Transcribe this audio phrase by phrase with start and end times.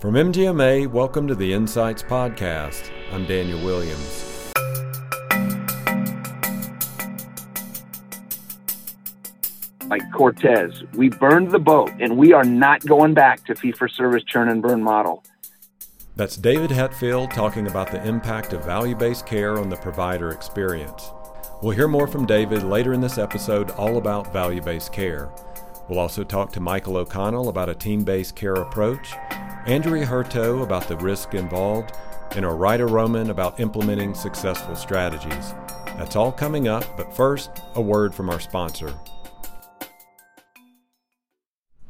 [0.00, 2.90] From MGMA, welcome to the Insights Podcast.
[3.12, 4.50] I'm Daniel Williams.
[9.90, 13.88] Like Cortez, we burned the boat and we are not going back to fee for
[13.88, 15.22] service churn and burn model.
[16.16, 21.10] That's David Hatfield talking about the impact of value based care on the provider experience.
[21.60, 25.28] We'll hear more from David later in this episode all about value based care.
[25.90, 29.12] We'll also talk to Michael O'Connell about a team based care approach
[29.66, 31.94] Andrea Hurto about the risk involved,
[32.30, 35.54] and Orida Roman about implementing successful strategies.
[35.98, 38.94] That's all coming up, but first, a word from our sponsor.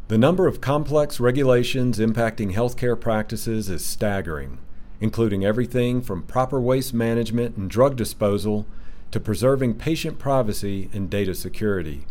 [0.09, 4.59] The number of complex regulations impacting healthcare practices is staggering,
[5.01, 8.67] including everything from proper waste management and drug disposal
[9.13, 12.05] to preserving patient privacy and data security.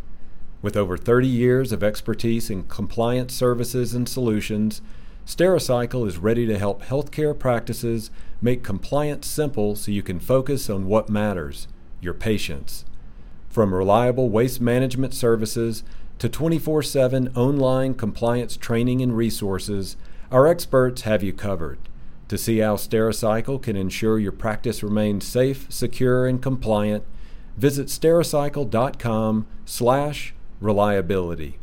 [0.61, 4.81] With over 30 years of expertise in compliance services and solutions,
[5.29, 8.09] Stericycle is ready to help healthcare practices
[8.41, 11.67] make compliance simple so you can focus on what matters
[12.01, 12.83] your patients.
[13.47, 15.83] From reliable waste management services
[16.17, 19.97] to 24 7 online compliance training and resources,
[20.31, 21.77] our experts have you covered.
[22.29, 27.03] To see how Stericycle can ensure your practice remains safe, secure, and compliant,
[27.55, 31.58] visit stericycle.com slash reliability.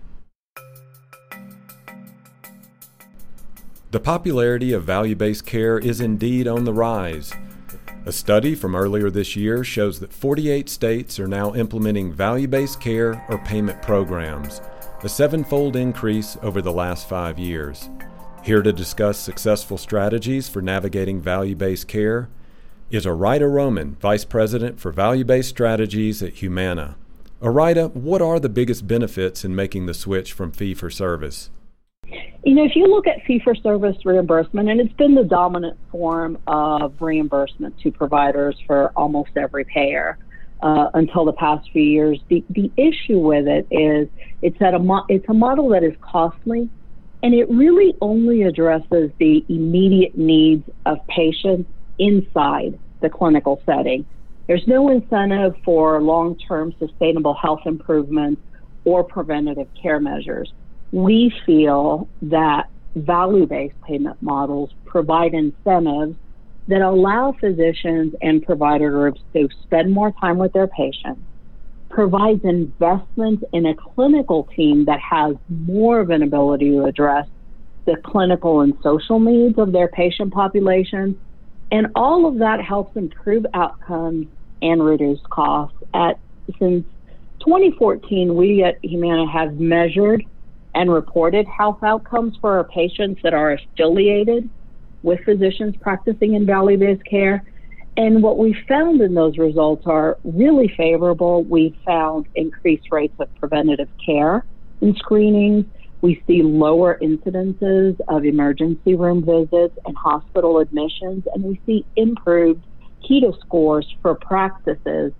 [3.93, 7.33] The popularity of value based care is indeed on the rise.
[8.05, 12.81] A study from earlier this year shows that 48 states are now implementing value based
[12.81, 14.61] care or payment programs,
[15.05, 17.89] a sevenfold increase over the last five years.
[18.43, 22.29] Here to discuss successful strategies for navigating value based care
[22.91, 26.97] is Orida Roman, Vice President for Value Based Strategies at Humana.
[27.41, 31.51] Orida, what are the biggest benefits in making the switch from fee for service?
[32.45, 35.79] You know, if you look at fee for service reimbursement, and it's been the dominant
[35.91, 40.17] form of reimbursement to providers for almost every payer
[40.63, 44.09] uh, until the past few years, the, the issue with it is
[44.43, 46.71] it's, at a mo- it's a model that is costly
[47.23, 54.07] and it really only addresses the immediate needs of patients inside the clinical setting.
[54.47, 58.43] There's no incentive for long term sustainable health improvements
[58.85, 60.53] or preventative care measures
[60.93, 62.65] we feel that
[62.95, 66.17] value based payment models provide incentives
[66.69, 71.21] that allow physicians and provider groups to spend more time with their patients,
[71.91, 77.27] provides investment in a clinical team that has more of an ability to address
[77.85, 81.19] the clinical and social needs of their patient population.
[81.71, 84.27] And all of that helps improve outcomes
[84.63, 85.77] and reduce costs.
[85.95, 86.19] At
[86.59, 86.85] since
[87.41, 90.25] 2014, we at Humana have measured
[90.77, 94.49] and reported health outcomes for our patients that are affiliated
[95.03, 97.43] with physicians practicing in value based care.
[97.97, 101.45] And what we found in those results are really favorable.
[101.45, 104.45] We found increased rates of preventative care
[104.83, 105.65] and screenings.
[106.03, 112.67] We see lower incidences of emergency room visits and hospital admissions, and we see improved
[113.09, 115.13] HEDIS scores for practices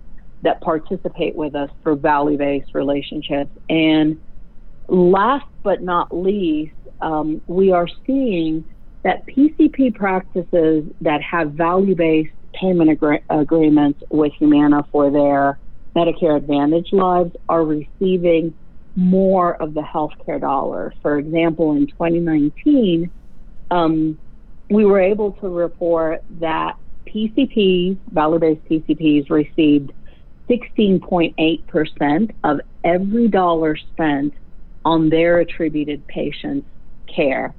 [0.43, 3.49] that participate with us for value based relationships.
[3.69, 4.17] And
[4.89, 8.65] Last but not least, um, we are seeing
[9.03, 15.59] that PCP practices that have value based payment agree- agreements with Humana for their
[15.95, 18.55] Medicare Advantage lives are receiving
[18.95, 20.93] more of the healthcare dollar.
[21.01, 23.11] For example, in 2019,
[23.71, 24.19] um,
[24.69, 26.75] we were able to report that
[27.07, 29.91] PCPs, value based PCPs, received
[30.49, 34.33] 16.8% of every dollar spent
[34.87, 36.65] on their attributed patients'
[37.13, 37.53] care,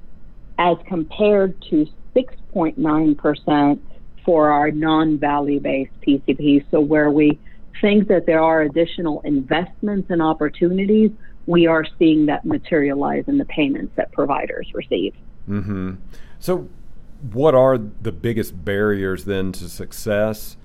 [0.58, 3.78] as compared to 6.9%
[4.24, 6.64] for our non value based PCPs.
[6.70, 7.38] So, where we
[7.82, 11.10] think that there are additional investments and opportunities,
[11.46, 15.14] we are seeing that materialize in the payments that providers receive.
[15.46, 15.96] Mm-hmm.
[16.38, 16.70] So,
[17.30, 20.56] what are the biggest barriers then to success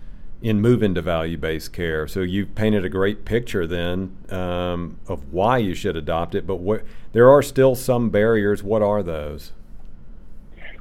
[0.44, 2.06] in moving to value based care.
[2.06, 6.58] So you've painted a great picture then um, of why you should adopt it, but
[6.58, 8.62] what, there are still some barriers.
[8.62, 9.54] What are those?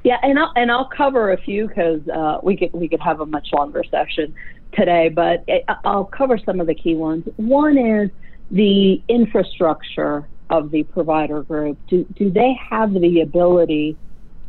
[0.03, 3.21] Yeah, and I'll, and I'll cover a few because uh, we could we could have
[3.21, 4.35] a much longer session
[4.73, 7.25] today, but it, I'll cover some of the key ones.
[7.37, 8.09] One is
[8.51, 11.77] the infrastructure of the provider group.
[11.87, 13.95] Do do they have the ability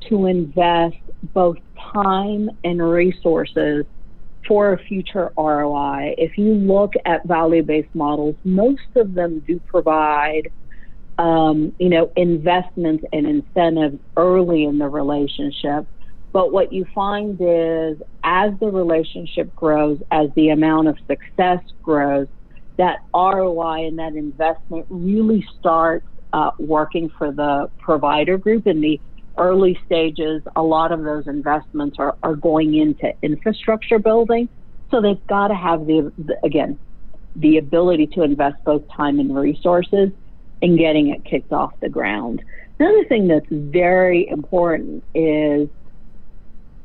[0.08, 0.96] to invest
[1.32, 1.58] both
[1.92, 3.86] time and resources
[4.46, 6.14] for a future ROI.
[6.18, 10.50] If you look at value based models, most of them do provide
[11.18, 15.86] um, you know, investments and incentives early in the relationship.
[16.32, 22.26] But what you find is as the relationship grows, as the amount of success grows,
[22.78, 29.00] that ROI and that investment really starts uh, working for the provider group and the
[29.38, 30.42] early stages.
[30.56, 34.48] A lot of those investments are, are going into infrastructure building.
[34.90, 36.78] So they've got to have the, the again,
[37.36, 40.10] the ability to invest both time and resources
[40.60, 42.42] in getting it kicked off the ground.
[42.78, 45.68] Another thing that's very important is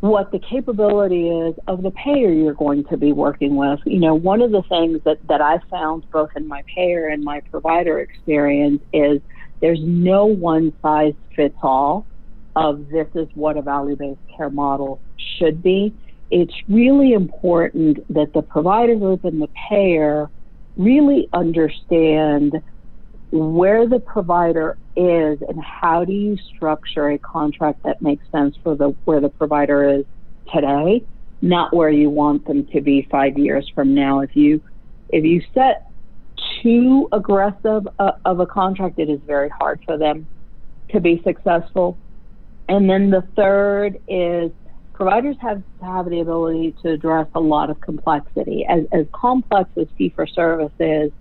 [0.02, 3.80] what the capability is of the payer you're going to be working with.
[3.86, 7.24] You know, one of the things that, that I found both in my payer and
[7.24, 9.22] my provider experience is
[9.62, 12.08] there's no one size fits all
[12.56, 15.02] of this is what a value based care model
[15.38, 15.94] should be.
[16.32, 20.30] It's really important that the provider group and the payer
[20.78, 22.54] really understand
[23.32, 28.76] where the provider is and how do you structure a contract that makes sense for
[28.76, 30.06] the where the provider is
[30.54, 31.06] today
[31.42, 34.62] not where you want them to be 5 years from now if you
[35.10, 35.84] if you set
[36.62, 40.28] too aggressive uh, of a contract it is very hard for them
[40.92, 42.00] to be successful
[42.70, 44.52] and then the third is
[44.94, 49.88] providers have have the ability to address a lot of complexity as as complex as
[49.98, 51.12] fee for service is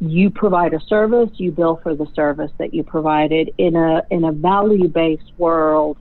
[0.00, 3.52] you provide a service, you bill for the service that you provided.
[3.58, 5.96] In a in a value based world,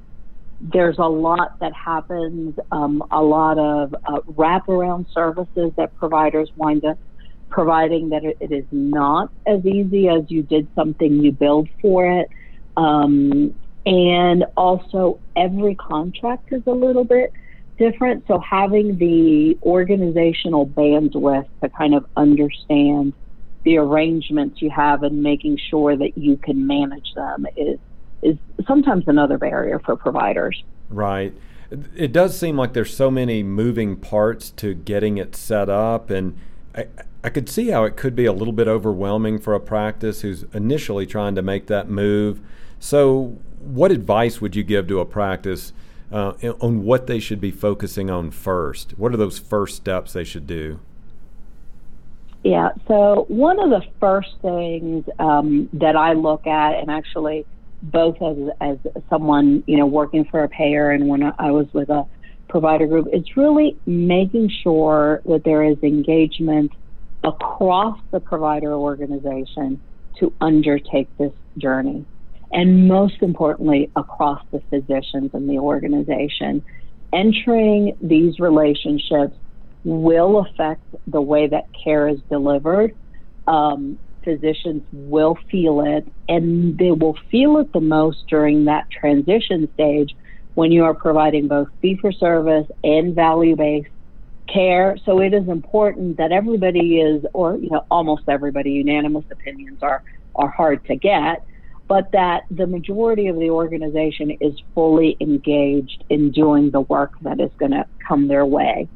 [0.61, 6.85] there's a lot that happens, um, a lot of uh, wraparound services that providers wind
[6.85, 6.97] up
[7.49, 12.29] providing that it, is not as easy as you did something you billed for it.
[12.75, 13.55] Um,
[13.87, 17.31] and also, every contract is a little bit
[17.77, 18.25] different.
[18.27, 23.13] So, having the organizational bandwidth to kind of understand
[23.63, 27.79] the arrangements you have and making sure that you can manage them is
[28.21, 28.35] is
[28.67, 30.61] sometimes another barrier for providers.
[30.89, 31.33] Right.
[31.95, 36.37] It does seem like there's so many moving parts to getting it set up and
[36.75, 36.87] I,
[37.23, 40.43] I could see how it could be a little bit overwhelming for a practice who's
[40.53, 42.41] initially trying to make that move.
[42.79, 45.73] So, what advice would you give to a practice
[46.11, 48.97] uh, on what they should be focusing on first?
[48.97, 50.79] What are those first steps they should do?
[52.43, 52.69] Yeah.
[52.87, 57.45] So one of the first things um, that I look at, and actually
[57.83, 58.77] both as as
[59.09, 62.05] someone you know working for a payer and when I was with a
[62.47, 66.71] provider group, it's really making sure that there is engagement
[67.23, 69.81] across the provider organization
[70.19, 72.05] to undertake this journey.
[72.51, 76.63] And most importantly, across the physicians and the organization.
[77.13, 79.37] Entering these relationships
[79.83, 82.91] will affect the way that care is delivered.
[83.47, 89.69] Um, physicians will feel it, and they will feel it the most during that transition
[89.73, 90.13] stage
[90.55, 93.87] when you are providing both fee for service and value based
[94.51, 94.97] care.
[95.05, 100.01] So it is important that everybody is, or you know, almost everybody, unanimous opinions are
[100.35, 101.43] are hard to get,
[101.87, 107.39] but that the majority of the organization is fully engaged in doing the work that
[107.39, 108.89] is going to come their way.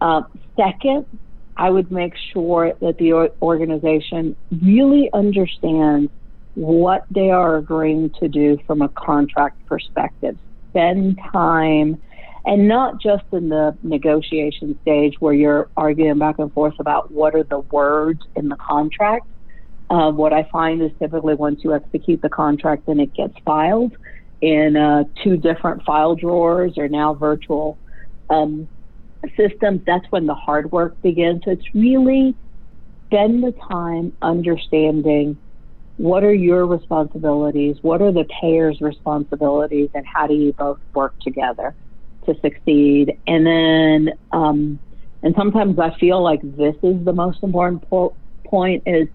[0.00, 0.22] Uh,
[0.56, 1.06] second,
[1.56, 6.10] I would make sure that the organization really understands
[6.54, 10.36] what they are agreeing to do from a contract perspective.
[10.70, 12.02] Spend time,
[12.44, 17.34] and not just in the negotiation stage where you're arguing back and forth about what
[17.34, 19.26] are the words in the contract.
[19.92, 23.92] Uh, what I find is typically once you execute the contract and it gets filed
[24.40, 27.78] in uh, two different file drawers or now virtual
[28.30, 28.70] um,
[29.36, 31.42] systems, that's when the hard work begins.
[31.44, 32.34] So it's really
[33.04, 35.38] spend the time understanding
[35.98, 41.12] what are your responsibilities, what are the payer's responsibilities, and how do you both work
[41.20, 41.76] together
[42.24, 43.12] to succeed.
[43.26, 44.80] And then, um,
[45.22, 49.06] and sometimes I feel like this is the most important po- point is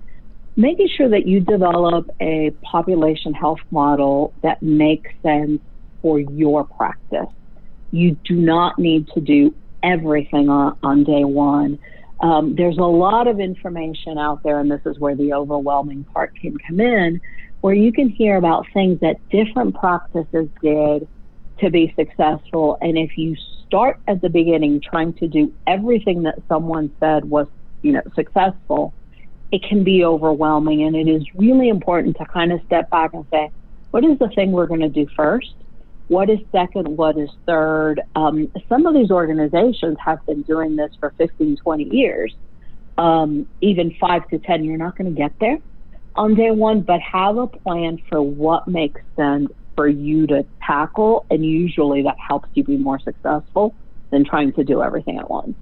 [0.58, 5.62] making sure that you develop a population health model that makes sense
[6.02, 7.30] for your practice.
[7.92, 11.80] You do not need to do everything on, on day one.
[12.20, 16.34] Um, there's a lot of information out there, and this is where the overwhelming part
[16.36, 17.22] can come in,
[17.62, 21.08] where you can hear about things that different practices did
[21.60, 22.80] to be successful.
[22.82, 23.36] And if you
[23.68, 27.48] start at the beginning trying to do everything that someone said was,
[27.84, 28.94] you know, successful,
[29.51, 30.84] it can be overwhelming.
[30.84, 33.51] And it is really important to kind of step back and say,
[33.92, 35.54] what is the thing we're going to do first?
[36.08, 36.98] What is second?
[36.98, 38.01] What is third?
[38.16, 42.34] Um, some of these organizations have been doing this for 15, 20 years.
[42.98, 45.58] Um, even five to 10, you're not going to get there
[46.16, 51.25] on day one, but have a plan for what makes sense for you to tackle.
[51.30, 53.75] And usually that helps you be more successful
[54.12, 55.56] than trying to do everything at once.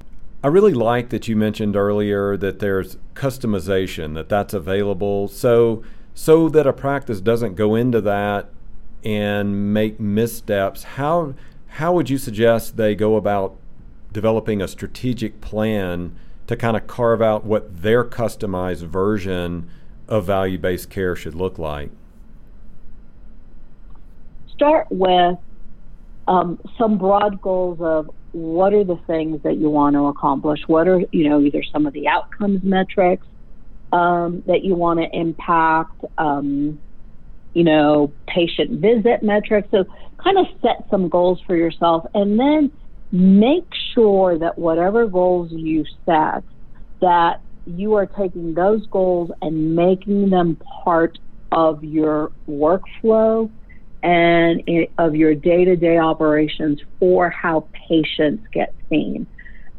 [0.46, 5.28] I really like that you mentioned earlier that there's customization, that that's available.
[5.28, 5.82] So,
[6.14, 8.52] so that a practice doesn't go into that
[9.04, 11.34] and make missteps, how,
[11.66, 13.58] how would you suggest they go about
[14.14, 19.68] developing a strategic plan to kind of carve out what their customized version
[20.08, 21.90] of value based care should look like?
[24.54, 25.40] Start with
[26.28, 30.60] um, some broad goals of what are the things that you want to accomplish?
[30.68, 33.25] What are, you know, either some of the outcomes metrics
[33.94, 36.82] um, that you want to impact, um,
[37.54, 39.70] you know, patient visit metrics.
[39.72, 39.86] So
[40.22, 42.74] kind of set some goals for yourself and then
[43.10, 46.44] make sure that whatever goals you set,
[47.00, 51.18] that you are taking those goals and making them part
[51.54, 53.50] of your workflow
[54.06, 54.62] and
[55.00, 59.26] of your day-to-day operations for how patients get seen.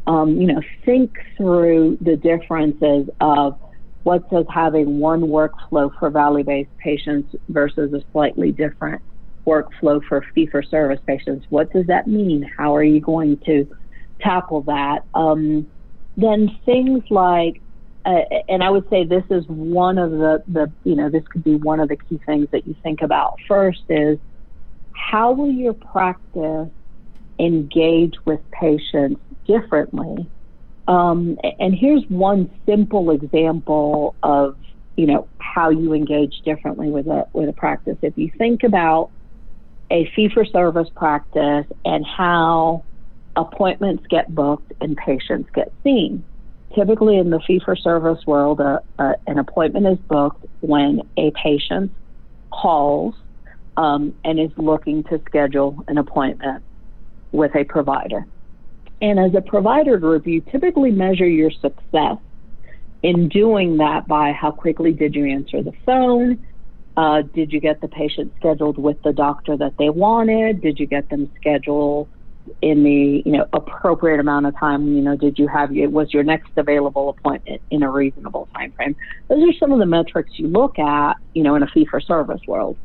[0.09, 3.57] Um, you know, think through the differences of
[4.03, 9.01] what does having one workflow for value-based patients versus a slightly different
[9.47, 11.47] workflow for fee-for-service patients.
[11.49, 12.49] What does that mean?
[12.57, 13.69] How are you going to
[14.21, 15.05] tackle that?
[15.15, 15.69] Um,
[16.17, 17.63] then things like
[18.07, 21.43] uh, and I would say this is one of the, the, you know, this could
[21.43, 23.35] be one of the key things that you think about.
[23.49, 24.19] First is
[24.93, 26.69] how will your practice
[27.41, 30.31] engage with patients differently?
[30.87, 34.57] Um, and here's one simple example of,
[34.97, 37.97] you know, how you engage differently with a, with a practice.
[38.03, 39.11] If you think about
[39.91, 42.85] a fee for service practice and how
[43.35, 46.25] appointments get booked and patients get seen
[46.75, 51.31] typically in the fee for service world, uh, uh, an appointment is booked when a
[51.43, 51.93] patient
[52.53, 53.15] calls
[53.77, 56.65] um, and is looking to schedule an appointment
[57.33, 58.27] with a provider.
[59.01, 62.17] And as a provider group, you typically measure your success
[63.03, 66.47] in doing that by how quickly did you answer the phone?
[66.97, 70.63] Uh, did you get the patient scheduled with the doctor that they wanted?
[70.63, 72.09] Did you get them scheduled
[72.63, 76.13] in the you know appropriate amount of time you know did you have it was
[76.13, 78.95] your next available appointment in a reasonable time frame
[79.29, 82.01] those are some of the metrics you look at you know in a fee for
[82.01, 82.79] service world.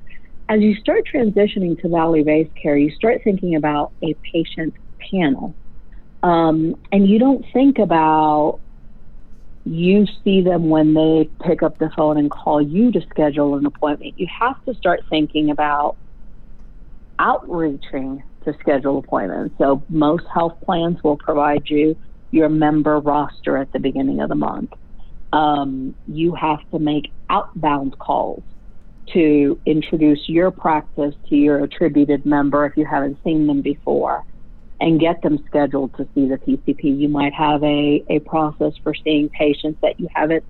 [0.49, 4.73] As you start transitioning to value based care you start thinking about a patient
[5.11, 5.55] panel.
[6.23, 8.59] Um, and you don't think about
[9.63, 13.65] you see them when they pick up the phone and call you to schedule an
[13.65, 14.15] appointment.
[14.17, 15.97] You have to start thinking about
[17.19, 19.55] outreaching to schedule appointments.
[19.57, 21.95] So most health plans will provide you
[22.31, 24.71] your member roster at the beginning of the month.
[25.33, 28.43] Um, you have to make outbound calls
[29.13, 34.23] to introduce your practice to your attributed member if you haven't seen them before
[34.79, 36.99] and get them scheduled to see the PCP.
[36.99, 40.43] You might have a, a process for seeing patients that you haven't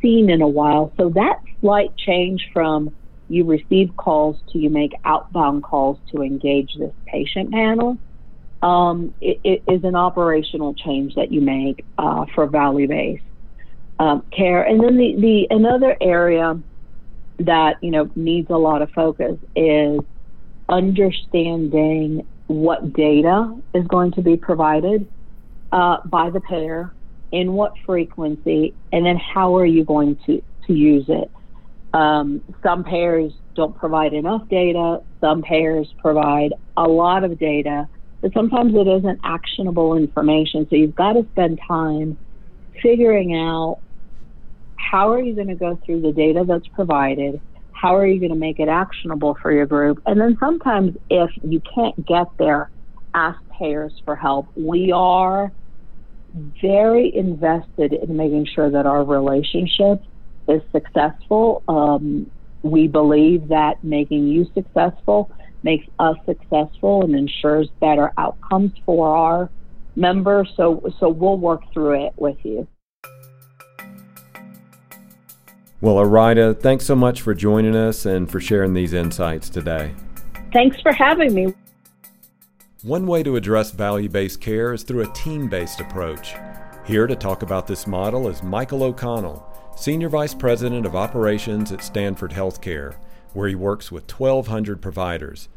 [0.00, 0.92] seen in a while.
[0.96, 2.94] So that slight change from
[3.28, 7.98] you receive calls to you make outbound calls to engage this patient panel
[8.62, 13.22] um, it, it is an operational change that you make uh, for value based
[13.98, 14.62] um, care.
[14.62, 16.60] And then the, the another area
[17.38, 20.00] that you know needs a lot of focus is
[20.68, 25.08] understanding what data is going to be provided
[25.72, 26.94] uh, by the payer,
[27.32, 31.30] in what frequency, and then how are you going to, to use it.
[31.96, 34.98] Um, some payers don't provide enough data.
[35.18, 37.88] Some payers provide a lot of data,
[38.20, 40.66] but sometimes it isn't actionable information.
[40.68, 42.18] So you've got to spend time
[42.82, 43.78] figuring out
[44.76, 47.40] how are you going to go through the data that's provided?
[47.72, 50.02] How are you going to make it actionable for your group?
[50.04, 52.70] And then sometimes if you can't get there,
[53.14, 54.48] ask payers for help.
[54.54, 55.50] We are
[56.60, 60.06] very invested in making sure that our relationships
[60.48, 61.62] is successful.
[61.68, 62.30] Um,
[62.62, 65.30] we believe that making you successful
[65.62, 69.50] makes us successful and ensures better outcomes for our
[69.96, 70.52] members.
[70.56, 72.66] So, so we'll work through it with you.
[75.80, 79.94] Well, Arida, thanks so much for joining us and for sharing these insights today.
[80.52, 81.54] Thanks for having me.
[82.82, 86.34] One way to address value based care is through a team based approach.
[86.86, 89.55] Here to talk about this model is Michael O'Connell.
[89.76, 92.96] Senior Vice President of Operations at Stanford Healthcare,
[93.34, 95.48] where he works with 1,200 providers.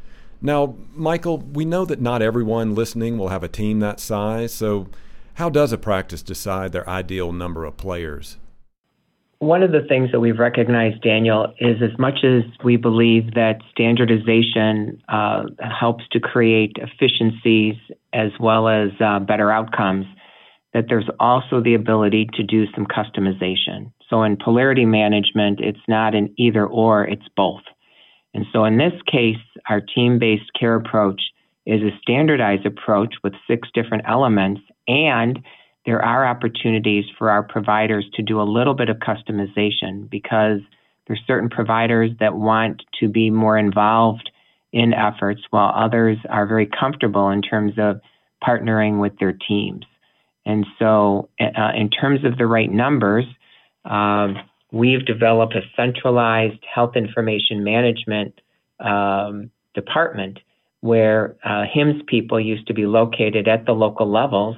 [0.41, 4.87] Now, Michael, we know that not everyone listening will have a team that size, so
[5.35, 8.37] how does a practice decide their ideal number of players?
[9.39, 13.59] one of the things that we've recognized, Daniel, is as much as we believe that
[13.71, 15.43] standardization uh,
[15.79, 17.75] helps to create efficiencies
[18.11, 20.05] as well as uh, better outcomes,
[20.73, 23.91] that there's also the ability to do some customization.
[24.09, 27.61] So in polarity management, it's not an either or, it's both.
[28.33, 29.37] And so in this case,
[29.67, 31.21] our team based care approach
[31.65, 35.39] is a standardized approach with six different elements and
[35.85, 40.59] there are opportunities for our providers to do a little bit of customization because
[41.07, 44.29] there's certain providers that want to be more involved
[44.71, 48.01] in efforts while others are very comfortable in terms of
[48.43, 49.85] partnering with their teams.
[50.45, 53.25] And so, uh, in terms of the right numbers,
[53.85, 54.37] um,
[54.71, 58.39] we've developed a centralized health information management
[58.79, 60.39] um, department
[60.81, 64.55] where uh, HIMSS people used to be located at the local levels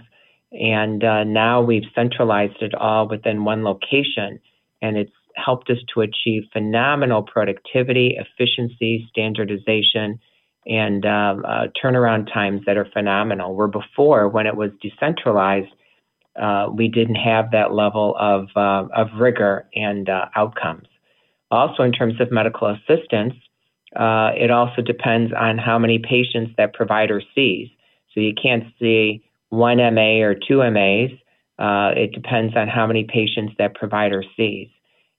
[0.51, 4.39] and uh, now we've centralized it all within one location,
[4.81, 10.19] and it's helped us to achieve phenomenal productivity, efficiency, standardization,
[10.65, 13.55] and uh, uh, turnaround times that are phenomenal.
[13.55, 15.71] Where before, when it was decentralized,
[16.39, 20.87] uh, we didn't have that level of, uh, of rigor and uh, outcomes.
[21.49, 23.33] Also, in terms of medical assistance,
[23.93, 27.69] it also depends on how many patients that provider sees.
[28.13, 31.11] So you can't see one MA or two MAs.
[31.59, 34.69] Uh, it depends on how many patients that provider sees.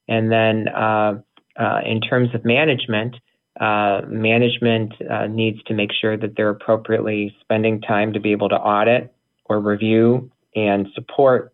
[0.08, 1.20] And then uh,
[1.58, 3.16] uh, in terms of management,
[3.60, 8.48] uh, management uh, needs to make sure that they're appropriately spending time to be able
[8.48, 9.14] to audit
[9.44, 11.52] or review and support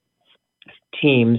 [1.01, 1.39] teams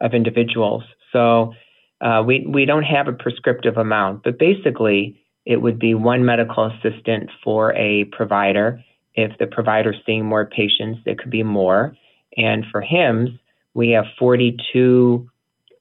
[0.00, 0.82] of individuals.
[1.12, 1.54] So
[2.00, 6.66] uh, we, we don't have a prescriptive amount, but basically it would be one medical
[6.66, 8.82] assistant for a provider
[9.16, 11.96] if the provider is seeing more patients, it could be more.
[12.36, 13.38] And for HIMSS,
[13.74, 15.28] we have 42,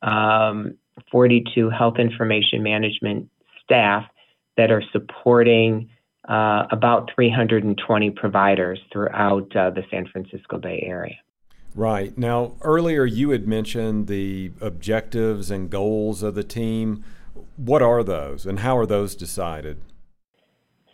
[0.01, 0.77] um,
[1.11, 3.29] 42 health information management
[3.63, 4.05] staff
[4.55, 5.89] that are supporting
[6.29, 11.15] uh, about 320 providers throughout uh, the San Francisco Bay Area.
[11.75, 12.17] Right.
[12.17, 17.03] Now, earlier you had mentioned the objectives and goals of the team.
[17.57, 19.81] What are those and how are those decided?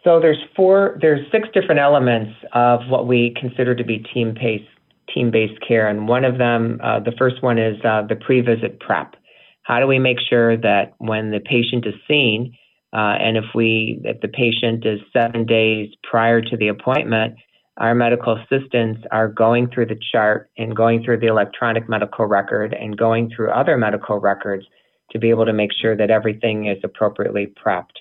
[0.04, 4.66] So there's four, there's six different elements of what we consider to be team-based
[5.14, 9.16] team-based care, and one of them, uh, the first one is uh, the pre-visit prep.
[9.64, 12.56] How do we make sure that when the patient is seen,
[12.94, 17.36] uh, and if we, if the patient is seven days prior to the appointment,
[17.78, 22.74] our medical assistants are going through the chart and going through the electronic medical record
[22.74, 24.66] and going through other medical records
[25.12, 27.98] to be able to make sure that everything is appropriately prepped.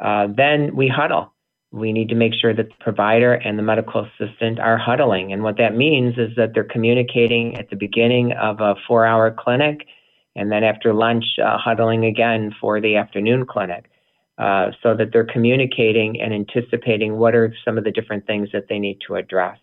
[0.00, 1.34] Uh, then we huddle
[1.74, 5.32] we need to make sure that the provider and the medical assistant are huddling.
[5.32, 9.34] And what that means is that they're communicating at the beginning of a four hour
[9.36, 9.80] clinic
[10.36, 13.90] and then after lunch, uh, huddling again for the afternoon clinic.
[14.36, 18.66] Uh, so that they're communicating and anticipating what are some of the different things that
[18.68, 19.56] they need to address.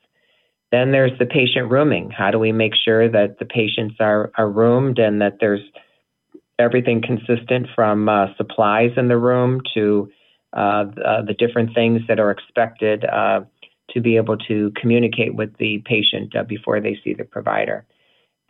[0.72, 2.10] Then there's the patient rooming.
[2.10, 5.60] How do we make sure that the patients are, are roomed and that there's
[6.58, 10.10] everything consistent from uh, supplies in the room to
[10.54, 13.42] uh, uh, the different things that are expected uh,
[13.90, 17.86] to be able to communicate with the patient before they see the provider.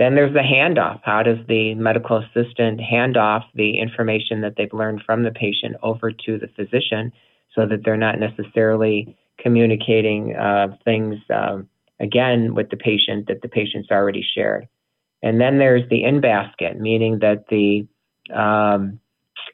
[0.01, 0.99] Then there's the handoff.
[1.03, 5.75] How does the medical assistant hand off the information that they've learned from the patient
[5.83, 7.13] over to the physician
[7.53, 13.47] so that they're not necessarily communicating uh, things um, again with the patient that the
[13.47, 14.67] patient's already shared?
[15.21, 17.87] And then there's the in basket, meaning that the
[18.35, 18.99] um,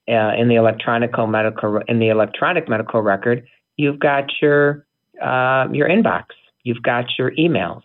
[0.08, 4.86] uh, in the electronic medical in the electronic medical record, you've got your
[5.22, 6.28] uh, your inbox,
[6.64, 7.82] you've got your emails,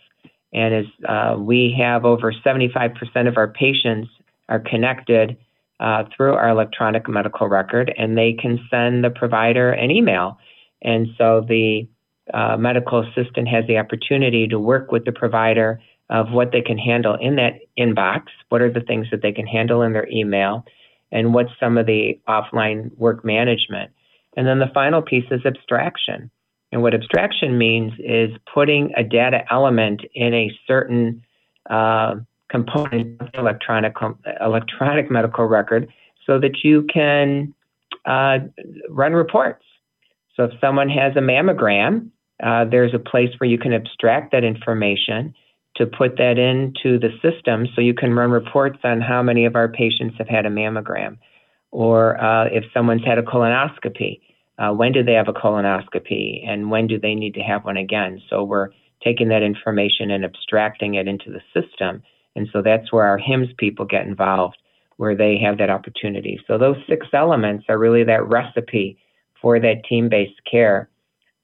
[0.52, 4.08] and as uh, we have over 75% of our patients
[4.48, 5.36] are connected
[5.80, 10.38] uh, through our electronic medical record, and they can send the provider an email,
[10.82, 11.88] and so the
[12.32, 16.78] uh, medical assistant has the opportunity to work with the provider of what they can
[16.78, 20.64] handle in that inbox, what are the things that they can handle in their email
[21.10, 23.90] and what's some of the offline work management.
[24.36, 26.30] And then the final piece is abstraction.
[26.72, 31.22] And what abstraction means is putting a data element in a certain
[31.68, 32.14] uh,
[32.50, 33.94] component of the electronic,
[34.40, 35.88] electronic medical record
[36.26, 37.54] so that you can
[38.06, 38.38] uh,
[38.88, 39.64] run reports.
[40.34, 42.08] So if someone has a mammogram,
[42.42, 45.34] uh, there's a place where you can abstract that information
[45.76, 49.56] to put that into the system so you can run reports on how many of
[49.56, 51.18] our patients have had a mammogram.
[51.70, 54.20] Or uh, if someone's had a colonoscopy,
[54.58, 57.76] uh, when do they have a colonoscopy and when do they need to have one
[57.76, 58.20] again?
[58.28, 58.68] So we're
[59.02, 62.02] taking that information and abstracting it into the system.
[62.36, 64.56] And so that's where our HIMSS people get involved.
[64.96, 66.38] where they have that opportunity.
[66.46, 68.98] So those six elements are really that recipe
[69.40, 70.88] for that team-based care.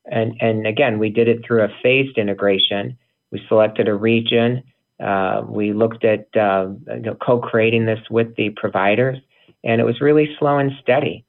[0.06, 2.96] And, and again, we did it through a phased integration.
[3.32, 4.62] We selected a region.
[5.02, 9.18] Uh, we looked at uh, you know, co-creating this with the providers,
[9.64, 11.24] and it was really slow and steady.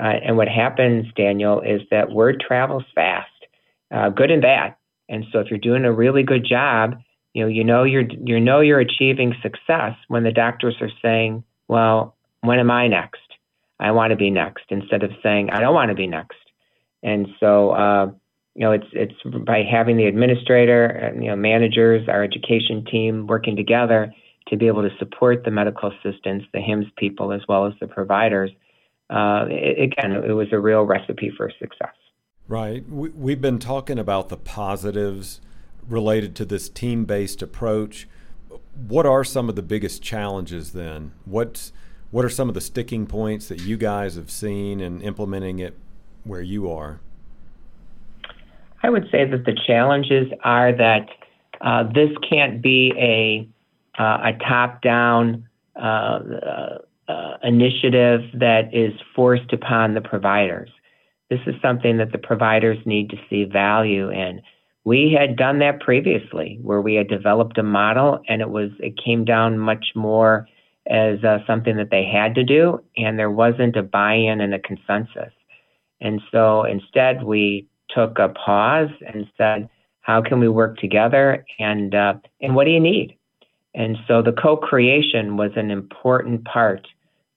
[0.00, 3.30] Uh, and what happens, Daniel, is that word travels fast,
[3.92, 4.74] uh, good and bad.
[5.08, 6.96] And so if you're doing a really good job,
[7.32, 11.44] you know, you know you're you know you're achieving success when the doctors are saying,
[11.68, 13.20] "Well, when am I next?
[13.80, 16.38] I want to be next," instead of saying, "I don't want to be next."
[17.02, 18.10] And so, uh,
[18.54, 23.26] you know, it's it's by having the administrator, and, you know, managers, our education team
[23.26, 24.12] working together
[24.48, 27.88] to be able to support the medical assistants, the HIMSS people, as well as the
[27.88, 28.50] providers.
[29.10, 31.94] Uh, it, again, it was a real recipe for success.
[32.48, 32.88] Right.
[32.88, 35.40] We, we've been talking about the positives
[35.88, 38.08] related to this team based approach.
[38.86, 41.12] What are some of the biggest challenges then?
[41.24, 41.72] What's,
[42.10, 45.76] what are some of the sticking points that you guys have seen in implementing it
[46.24, 47.00] where you are?
[48.82, 51.08] I would say that the challenges are that
[51.60, 53.48] uh, this can't be a,
[54.00, 55.48] uh, a top down
[57.08, 60.70] uh, initiative that is forced upon the providers.
[61.30, 64.40] This is something that the providers need to see value in.
[64.84, 68.94] We had done that previously, where we had developed a model, and it was it
[69.02, 70.46] came down much more
[70.86, 74.58] as uh, something that they had to do, and there wasn't a buy-in and a
[74.58, 75.32] consensus.
[76.02, 79.70] And so instead, we took a pause and said,
[80.02, 81.46] "How can we work together?
[81.58, 83.16] And uh, and what do you need?"
[83.74, 86.86] And so the co-creation was an important part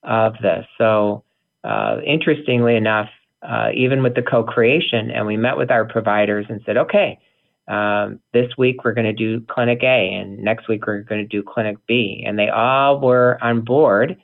[0.03, 0.65] of this.
[0.77, 1.23] So
[1.63, 3.09] uh, interestingly enough,
[3.41, 7.19] uh, even with the co-creation, and we met with our providers and said, okay,
[7.67, 11.27] um, this week we're going to do Clinic A, and next week we're going to
[11.27, 14.17] do Clinic B, and they all were on board.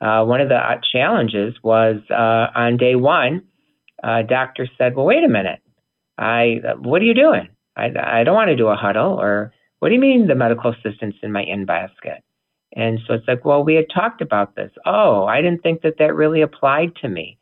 [0.00, 3.42] Uh, one of the uh, challenges was uh, on day one,
[4.02, 5.60] uh, doctor said, "Well, wait a minute,
[6.16, 7.48] I what are you doing?
[7.76, 9.52] I, I don't want to do a huddle, or
[9.86, 12.24] what do you mean the medical assistant's in my in basket?"
[12.72, 14.72] And so it's like, well, we had talked about this.
[14.84, 17.38] Oh, I didn't think that that really applied to me.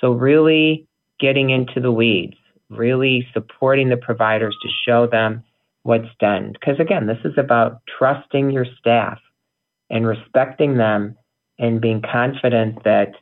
[0.00, 0.86] So, really
[1.18, 2.36] getting into the weeds,
[2.70, 5.42] really supporting the providers to show them
[5.82, 6.52] what's done.
[6.52, 9.18] Because again, this is about trusting your staff
[9.90, 11.16] and respecting them
[11.58, 13.14] and being confident that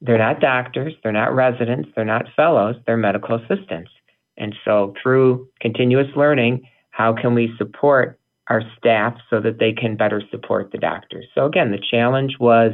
[0.00, 3.92] they're not doctors, they're not residents, they're not fellows, they're medical assistants.
[4.36, 9.96] And so, through continuous learning, how can we support our staff so that they can
[9.96, 11.26] better support the doctors?
[11.34, 12.72] So, again, the challenge was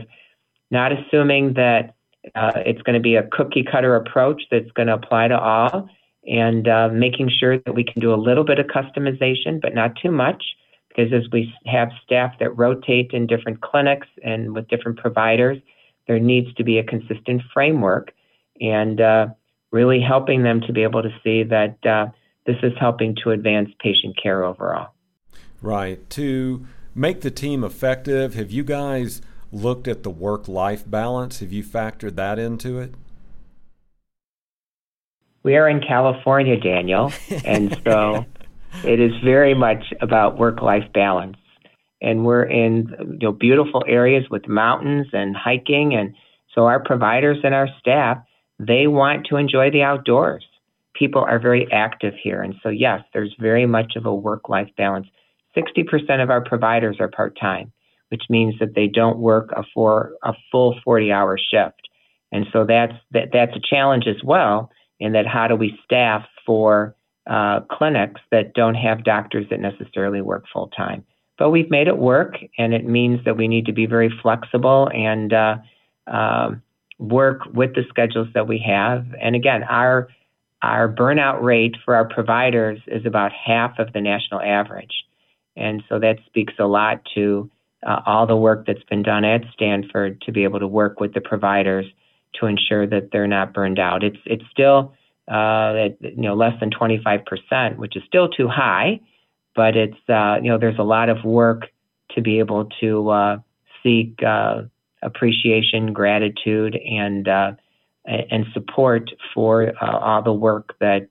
[0.71, 1.95] not assuming that
[2.35, 5.89] uh, it's going to be a cookie cutter approach that's going to apply to all,
[6.27, 9.97] and uh, making sure that we can do a little bit of customization, but not
[10.03, 10.43] too much,
[10.89, 15.59] because as we have staff that rotate in different clinics and with different providers,
[16.07, 18.13] there needs to be a consistent framework
[18.61, 19.29] and uh,
[19.71, 22.07] really helping them to be able to see that uh,
[22.47, 24.93] this is helping to advance patient care overall.
[25.63, 26.09] Right.
[26.11, 29.21] To make the team effective, have you guys
[29.53, 31.41] looked at the work life balance?
[31.41, 32.95] Have you factored that into it?
[35.43, 37.13] We are in California, Daniel,
[37.45, 38.27] and so
[38.85, 41.37] it is very much about work life balance.
[42.03, 45.95] And we're in you know, beautiful areas with mountains and hiking.
[45.95, 46.15] And
[46.55, 48.19] so our providers and our staff,
[48.59, 50.45] they want to enjoy the outdoors.
[50.95, 52.43] People are very active here.
[52.43, 55.07] And so, yes, there's very much of a work life balance.
[55.57, 57.73] 60% of our providers are part time
[58.11, 61.89] which means that they don't work a for a full 40 hour shift.
[62.33, 64.71] And so that's that, that's a challenge as well.
[64.99, 66.95] In that, how do we staff for
[67.29, 71.05] uh, clinics that don't have doctors that necessarily work full time?
[71.39, 74.91] But we've made it work, and it means that we need to be very flexible
[74.93, 75.57] and uh,
[76.07, 76.51] uh,
[76.99, 79.07] work with the schedules that we have.
[79.21, 80.09] And again, our
[80.63, 84.93] our burnout rate for our providers is about half of the national average,
[85.61, 87.51] and so that speaks a lot to
[87.87, 91.15] uh, all the work that's been done at Stanford to be able to work with
[91.15, 91.87] the providers
[92.39, 94.05] to ensure that they're not burned out.
[94.05, 94.95] It's it's still
[95.31, 99.01] uh, at, you know less than 25%, which is still too high,
[99.55, 101.67] but it's uh, you know there's a lot of work
[102.15, 103.37] to be able to uh,
[103.83, 104.63] seek uh,
[105.03, 107.53] appreciation, gratitude, and uh,
[108.05, 111.09] and support for all the work that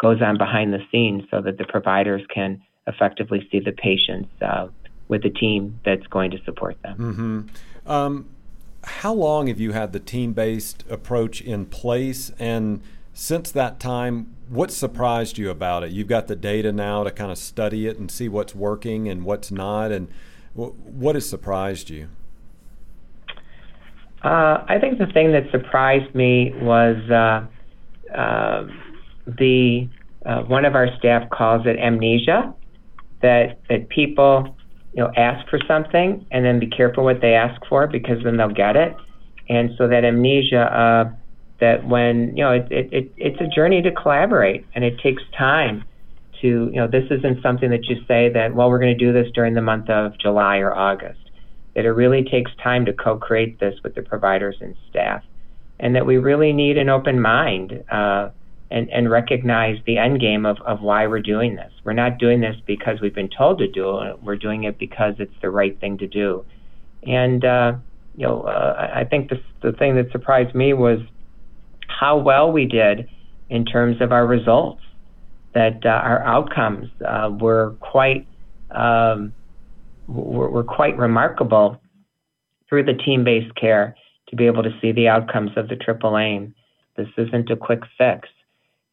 [0.00, 4.30] goes on behind the scenes, so that the providers can effectively see the patients
[5.08, 6.96] with a team that's going to support them.
[6.98, 7.90] Mm-hmm.
[7.90, 8.28] Um,
[8.84, 12.32] how long have you had the team based approach in place?
[12.38, 15.90] And since that time, what surprised you about it?
[15.90, 19.24] You've got the data now to kind of study it and see what's working and
[19.24, 19.90] what's not.
[19.90, 20.08] And
[20.54, 22.08] w- what has surprised you?
[24.22, 27.46] Uh, I think the thing that surprised me was uh,
[28.16, 28.66] uh,
[29.26, 29.88] the
[30.26, 32.52] uh, one of our staff calls it amnesia,
[33.22, 34.56] that that people
[34.92, 38.36] you know ask for something and then be careful what they ask for because then
[38.36, 38.94] they'll get it,
[39.48, 41.10] and so that amnesia uh,
[41.60, 45.22] that when you know it, it, it it's a journey to collaborate and it takes
[45.36, 45.84] time
[46.40, 49.12] to you know this isn't something that you say that well we're going to do
[49.12, 51.18] this during the month of July or August.
[51.74, 55.22] That it really takes time to co-create this with the providers and staff,
[55.78, 58.30] and that we really need an open mind uh,
[58.70, 61.72] and, and recognize the end game of, of why we're doing this.
[61.84, 64.22] We're not doing this because we've been told to do it.
[64.22, 66.44] We're doing it because it's the right thing to do.
[67.02, 67.74] And uh,
[68.16, 70.98] you know, uh, I think the the thing that surprised me was
[71.86, 73.08] how well we did
[73.48, 74.82] in terms of our results.
[75.54, 78.26] That uh, our outcomes uh, were quite
[78.70, 79.32] um,
[80.06, 81.80] were, were quite remarkable
[82.68, 83.96] through the team-based care
[84.28, 86.54] to be able to see the outcomes of the triple aim.
[86.96, 88.28] This isn't a quick fix,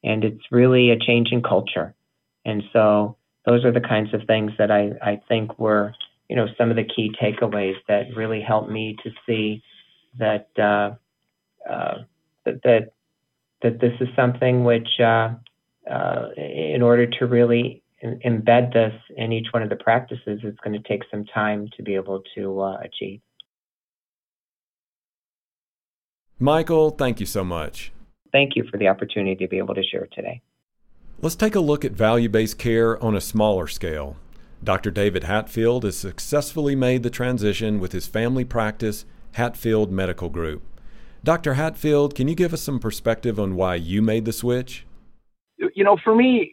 [0.05, 1.93] and it's really a change in culture.
[2.45, 5.93] And so those are the kinds of things that I, I think were,
[6.29, 9.63] you know, some of the key takeaways that really helped me to see
[10.19, 10.95] that uh,
[11.69, 12.03] uh,
[12.45, 12.91] that,
[13.63, 15.33] that this is something which, uh,
[15.89, 20.79] uh in order to really embed this in each one of the practices, it's going
[20.79, 23.19] to take some time to be able to uh, achieve.
[26.37, 27.91] Michael, thank you so much.
[28.35, 30.41] Thank you for the opportunity to be able to share today.
[31.21, 34.17] Let's take a look at value based care on a smaller scale.
[34.61, 34.91] Dr.
[34.91, 40.63] David Hatfield has successfully made the transition with his family practice, Hatfield Medical Group.
[41.23, 41.53] Dr.
[41.53, 44.85] Hatfield, can you give us some perspective on why you made the switch?
[45.57, 46.51] You know, for me,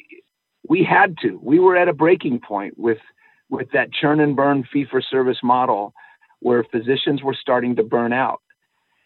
[0.68, 1.40] we had to.
[1.42, 2.98] We were at a breaking point with
[3.50, 5.94] with that churn and burn fee for service model
[6.38, 8.40] where physicians were starting to burn out.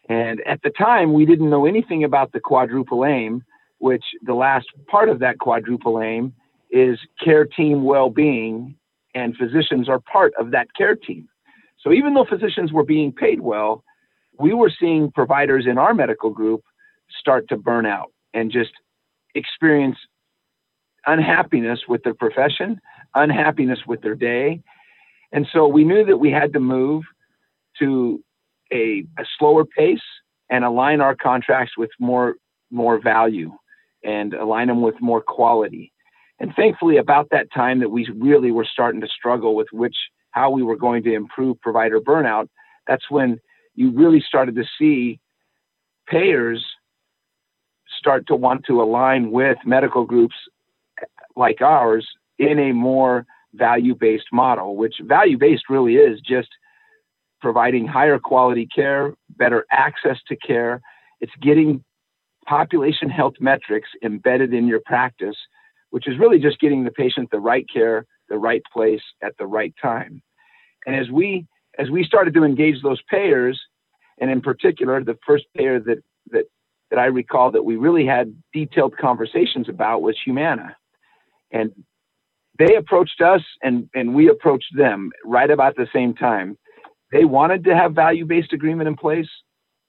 [0.09, 3.43] And at the time, we didn't know anything about the quadruple aim,
[3.79, 6.33] which the last part of that quadruple aim
[6.71, 8.77] is care team well being,
[9.15, 11.29] and physicians are part of that care team.
[11.79, 13.85] So even though physicians were being paid well,
[14.39, 16.63] we were seeing providers in our medical group
[17.19, 18.73] start to burn out and just
[19.35, 19.97] experience
[21.07, 22.81] unhappiness with their profession,
[23.15, 24.63] unhappiness with their day.
[25.33, 27.05] And so we knew that we had to move
[27.79, 28.23] to
[28.73, 30.01] a, a slower pace
[30.51, 32.35] and align our contracts with more
[32.71, 33.53] more value
[34.03, 35.93] and align them with more quality.
[36.39, 39.97] And thankfully, about that time that we really were starting to struggle with which
[40.33, 42.49] how we were going to improve provider burnout,
[42.87, 43.39] that's when
[43.75, 45.19] you really started to see
[46.09, 46.65] payers
[47.99, 50.35] start to want to align with medical groups
[51.37, 52.07] like ours
[52.39, 56.49] in a more value based model, which value based really is just
[57.41, 60.81] providing higher quality care, better access to care.
[61.21, 61.85] It's getting
[62.47, 65.37] population health metrics embedded in your practice,
[65.91, 69.47] which is really just getting the patient the right care, the right place at the
[69.47, 70.23] right time.
[70.87, 71.47] And as we
[71.79, 73.61] as we started to engage those payers,
[74.19, 75.99] and in particular, the first payer that
[76.31, 76.47] that
[76.91, 80.77] that I recall that we really had detailed conversations about was Humana.
[81.51, 81.73] And
[82.59, 86.57] they approached us and, and we approached them right about the same time.
[87.13, 89.29] They wanted to have value based agreement in place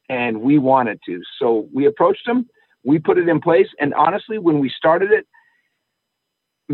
[0.10, 1.22] and we wanted to.
[1.40, 2.48] So we approached them,
[2.84, 3.68] we put it in place.
[3.80, 5.26] And honestly, when we started it,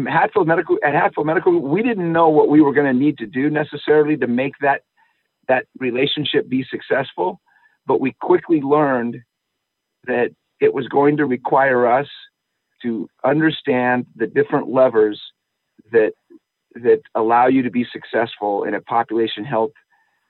[0.07, 3.27] Hatfield Medical at Hatfield Medical, we didn't know what we were going to need to
[3.27, 4.81] do necessarily to make that
[5.47, 7.41] that relationship be successful,
[7.85, 9.17] but we quickly learned
[10.05, 10.29] that
[10.61, 12.07] it was going to require us
[12.81, 15.21] to understand the different levers
[15.91, 16.13] that
[16.75, 19.71] that allow you to be successful in a population health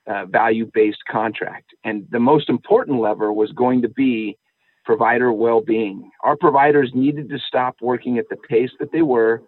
[0.07, 1.71] uh, value based contract.
[1.83, 4.37] And the most important lever was going to be
[4.85, 6.11] provider well being.
[6.23, 9.41] Our providers needed to stop working at the pace that they were.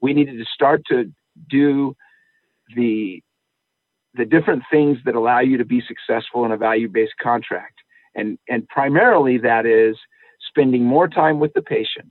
[0.00, 1.12] We needed to start to
[1.50, 1.94] do
[2.74, 3.22] the
[4.14, 7.74] the different things that allow you to be successful in a value based contract.
[8.14, 9.96] And, and primarily that is
[10.48, 12.10] spending more time with the patient,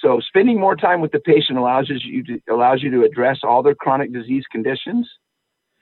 [0.00, 3.62] so spending more time with the patient allows you to, allows you to address all
[3.62, 5.08] their chronic disease conditions,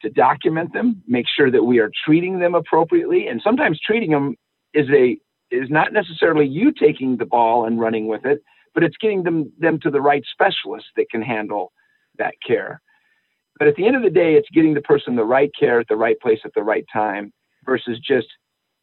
[0.06, 4.36] to document them, make sure that we are treating them appropriately, and sometimes treating them
[4.72, 5.18] is a
[5.50, 8.42] is not necessarily you taking the ball and running with it,
[8.74, 11.72] but it's getting them them to the right specialist that can handle
[12.18, 12.80] that care.
[13.58, 15.88] But at the end of the day, it's getting the person the right care at
[15.88, 17.32] the right place at the right time
[17.64, 18.28] versus just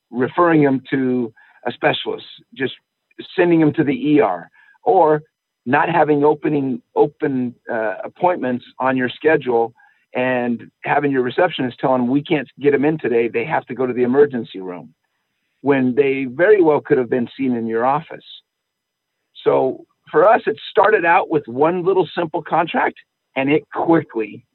[0.09, 1.33] referring them to
[1.65, 2.73] a specialist, just
[3.36, 4.49] sending them to the ER
[4.83, 5.21] or
[5.65, 9.73] not having opening open uh, appointments on your schedule
[10.15, 13.73] and having your receptionist tell them we can't get them in today, they have to
[13.73, 14.93] go to the emergency room
[15.62, 18.26] when they very well could have been seen in your office.
[19.43, 22.97] So for us, it started out with one little simple contract
[23.36, 24.45] and it quickly,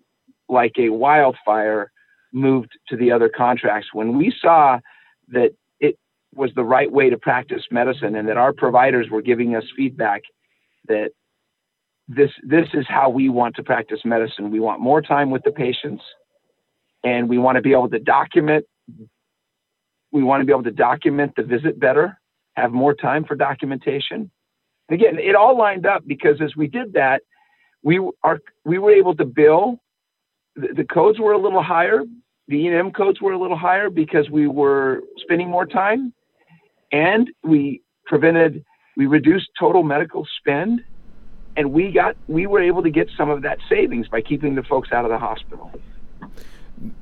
[0.49, 1.91] like a wildfire,
[2.33, 3.89] moved to the other contracts.
[3.93, 4.81] When we saw
[5.29, 5.99] that it
[6.35, 10.23] was the right way to practice medicine and that our providers were giving us feedback
[10.87, 11.11] that
[12.09, 14.51] this this is how we want to practice medicine.
[14.51, 16.03] We want more time with the patients
[17.05, 18.65] and we want to be able to document
[20.11, 22.19] we want to be able to document the visit better,
[22.55, 24.31] have more time for documentation.
[24.89, 27.23] And again, it all lined up because as we did that,
[27.83, 29.79] we are we were able to bill.
[30.57, 32.05] The, the codes were a little higher.
[32.49, 36.15] The E&M codes were a little higher because we were spending more time,
[36.91, 38.65] and we prevented
[38.97, 40.81] we reduced total medical spend,
[41.57, 44.63] and we got we were able to get some of that savings by keeping the
[44.63, 45.71] folks out of the hospital.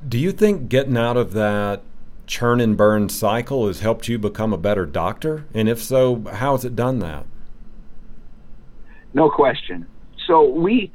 [0.08, 1.82] Do you think getting out of that
[2.26, 5.44] churn and burn cycle has helped you become a better doctor?
[5.54, 7.26] And if so, how has it done that?
[9.14, 9.86] No question.
[10.26, 10.92] So we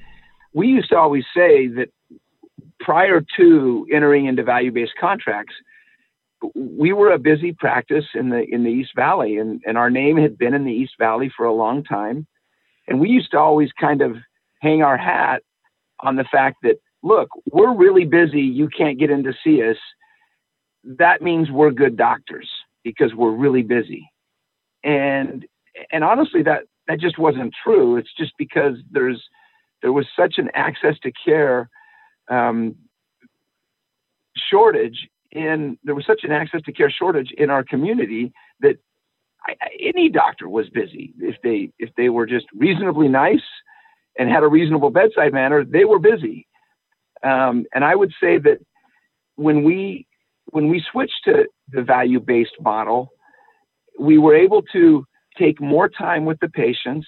[0.54, 1.90] we used to always say that
[2.80, 5.54] prior to entering into value-based contracts,
[6.56, 10.18] we were a busy practice in the in the East Valley, and, and our name
[10.18, 12.26] had been in the East Valley for a long time.
[12.92, 14.18] And we used to always kind of
[14.60, 15.42] hang our hat
[16.02, 18.42] on the fact that, look, we're really busy.
[18.42, 19.78] You can't get in to see us
[20.84, 22.50] that means we're good doctors
[22.84, 24.10] because we're really busy.
[24.84, 25.46] And
[25.92, 27.98] and honestly, that that just wasn't true.
[27.98, 29.22] It's just because there's
[29.82, 31.70] there was such an access to care
[32.30, 32.76] um,
[34.36, 38.78] shortage in there was such an access to care shortage in our community that
[39.46, 43.42] I, any doctor was busy if they if they were just reasonably nice
[44.18, 46.48] and had a reasonable bedside manner they were busy
[47.24, 48.60] um, and i would say that
[49.36, 50.06] when we
[50.52, 53.10] when we switched to the value based model,
[54.00, 55.06] we were able to
[55.38, 57.08] take more time with the patients.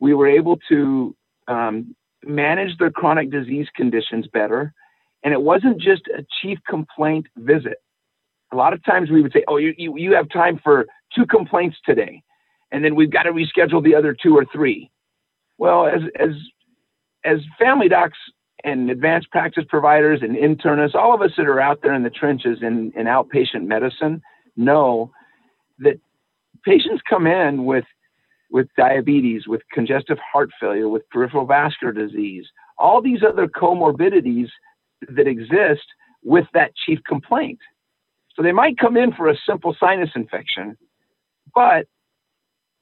[0.00, 1.16] We were able to
[1.48, 4.72] um, manage their chronic disease conditions better.
[5.22, 7.78] And it wasn't just a chief complaint visit.
[8.52, 11.26] A lot of times we would say, oh, you, you, you have time for two
[11.26, 12.22] complaints today.
[12.72, 14.90] And then we've got to reschedule the other two or three.
[15.58, 16.30] Well, as, as,
[17.24, 18.18] as family docs,
[18.64, 22.10] and advanced practice providers and internists, all of us that are out there in the
[22.10, 24.20] trenches in, in outpatient medicine
[24.56, 25.10] know
[25.78, 26.00] that
[26.64, 27.84] patients come in with
[28.48, 32.46] with diabetes, with congestive heart failure, with peripheral vascular disease,
[32.78, 34.46] all these other comorbidities
[35.08, 35.82] that exist
[36.22, 37.58] with that chief complaint.
[38.36, 40.76] So they might come in for a simple sinus infection,
[41.54, 41.86] but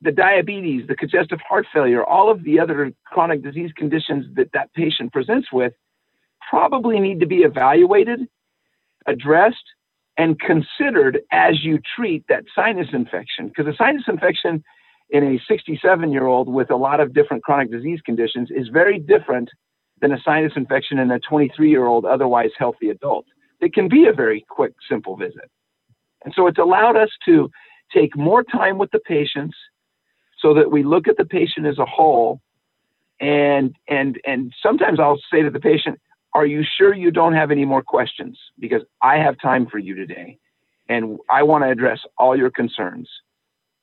[0.01, 4.73] the diabetes, the congestive heart failure, all of the other chronic disease conditions that that
[4.75, 5.73] patient presents with
[6.51, 8.21] probably need to be evaluated,
[9.07, 9.64] addressed,
[10.19, 13.49] and considered as you treat that sinus infection.
[13.49, 14.62] Because a sinus infection
[15.11, 18.99] in a 67 year old with a lot of different chronic disease conditions is very
[18.99, 19.51] different
[20.01, 23.27] than a sinus infection in a 23 year old otherwise healthy adult.
[23.61, 25.51] It can be a very quick, simple visit.
[26.25, 27.51] And so it's allowed us to
[27.93, 29.57] take more time with the patients
[30.38, 32.40] so that we look at the patient as a whole
[33.21, 36.01] and and and sometimes I'll say to the patient,
[36.35, 38.38] "Are you sure you don't have any more questions?
[38.59, 40.38] Because I have time for you today,
[40.88, 43.09] and I want to address all your concerns."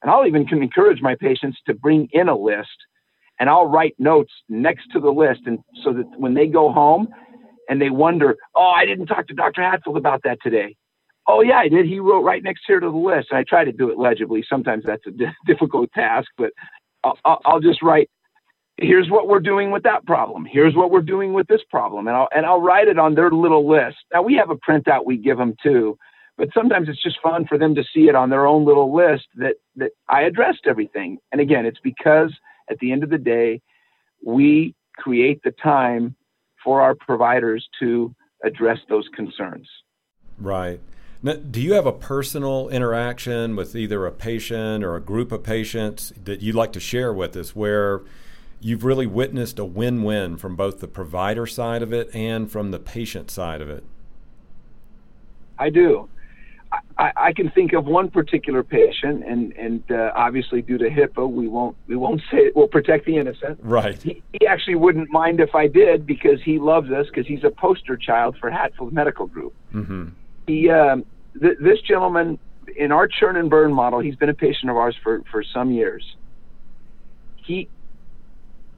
[0.01, 2.77] And I'll even encourage my patients to bring in a list,
[3.39, 7.07] and I'll write notes next to the list, and so that when they go home
[7.71, 9.63] and they wonder, "Oh, I didn't talk to Dr.
[9.63, 10.75] Hatfield about that today,"
[11.27, 11.85] Oh yeah, I did.
[11.85, 13.27] He wrote right next here to the list.
[13.31, 14.43] And I try to do it legibly.
[14.47, 15.11] Sometimes that's a
[15.45, 16.51] difficult task, but
[17.03, 18.09] I'll, I'll, just write.
[18.77, 20.45] Here's what we're doing with that problem.
[20.45, 23.31] Here's what we're doing with this problem, and I'll and I'll write it on their
[23.31, 23.97] little list.
[24.13, 25.97] Now we have a printout we give them too,
[26.37, 29.27] but sometimes it's just fun for them to see it on their own little list
[29.35, 31.17] that that I addressed everything.
[31.31, 32.33] And again, it's because
[32.69, 33.61] at the end of the day,
[34.25, 36.15] we create the time
[36.63, 39.67] for our providers to address those concerns.
[40.37, 40.79] Right.
[41.23, 45.43] Now, do you have a personal interaction with either a patient or a group of
[45.43, 48.01] patients that you'd like to share with us where
[48.59, 52.71] you've really witnessed a win win from both the provider side of it and from
[52.71, 53.83] the patient side of it?
[55.59, 56.09] I do.
[56.97, 61.29] I, I can think of one particular patient, and and uh, obviously due to HIPAA,
[61.29, 62.55] we won't we won't say it.
[62.55, 63.59] We'll protect the innocent.
[63.61, 64.01] Right.
[64.01, 67.49] He, he actually wouldn't mind if I did because he loves us because he's a
[67.51, 69.53] poster child for Hatfield Medical Group.
[69.73, 70.09] Mm-hmm
[70.47, 71.05] he, um,
[71.39, 72.39] th- this gentleman
[72.75, 75.71] in our churn and burn model, he's been a patient of ours for, for some
[75.71, 76.15] years.
[77.37, 77.69] He,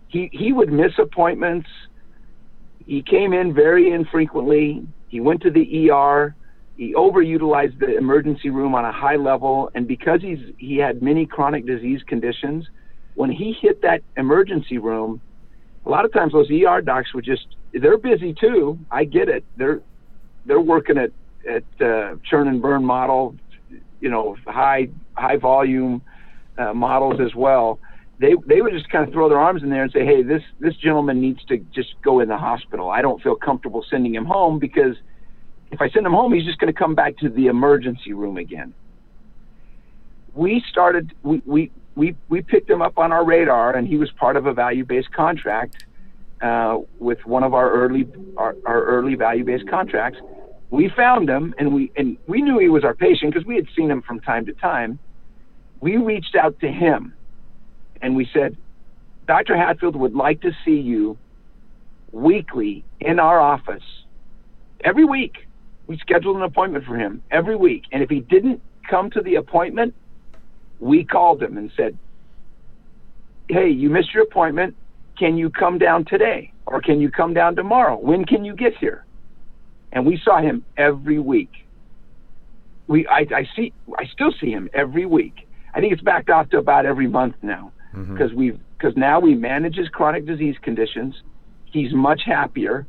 [0.07, 1.67] he, he would miss appointments
[2.85, 4.85] he came in very infrequently.
[5.07, 6.35] He went to the ER.
[6.77, 11.25] He overutilized the emergency room on a high level, and because he's he had many
[11.25, 12.67] chronic disease conditions,
[13.15, 15.21] when he hit that emergency room,
[15.85, 18.79] a lot of times those ER docs would just they're busy too.
[18.89, 19.43] I get it.
[19.57, 19.81] They're
[20.45, 21.11] they're working at
[21.47, 23.35] at uh, churn and burn model,
[23.99, 26.01] you know, high high volume
[26.57, 27.79] uh, models as well
[28.19, 30.41] they they would just kind of throw their arms in there and say, "Hey, this
[30.59, 32.89] this gentleman needs to just go in the hospital.
[32.89, 34.95] I don't feel comfortable sending him home because
[35.73, 38.37] if I send him home, he's just going to come back to the emergency room
[38.37, 38.73] again."
[40.33, 44.11] We started we we we we picked him up on our radar, and he was
[44.11, 45.85] part of a value-based contract
[46.41, 48.07] uh, with one of our early
[48.37, 50.19] our, our early value-based contracts.
[50.69, 53.67] We found him, and we and we knew he was our patient because we had
[53.75, 54.97] seen him from time to time.
[55.81, 57.13] We reached out to him
[58.03, 58.57] and we said,
[59.27, 59.57] Dr.
[59.57, 61.17] Hatfield would like to see you
[62.11, 63.83] weekly in our office.
[64.83, 65.47] Every week,
[65.87, 67.83] we scheduled an appointment for him every week.
[67.91, 69.93] And if he didn't come to the appointment,
[70.79, 71.97] we called him and said,
[73.49, 74.75] Hey, you missed your appointment.
[75.17, 76.51] Can you come down today?
[76.65, 77.97] Or can you come down tomorrow?
[77.97, 79.05] When can you get here?
[79.91, 81.51] And we saw him every week.
[82.87, 85.47] We, I, I see, I still see him every week.
[85.73, 88.39] I think it's backed off to about every month now because mm-hmm.
[88.39, 91.15] we because now we manage his chronic disease conditions.
[91.65, 92.85] He's much happier.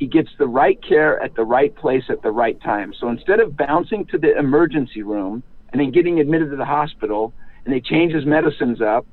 [0.00, 2.94] He gets the right care at the right place at the right time.
[2.98, 5.42] So instead of bouncing to the emergency room
[5.72, 7.34] and then getting admitted to the hospital
[7.64, 9.06] and they change his medicines up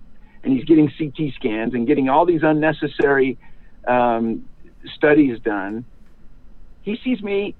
[0.43, 3.37] and he's getting CT scans and getting all these unnecessary
[3.85, 4.47] um,
[4.95, 5.85] studies done,
[6.83, 7.53] he sees me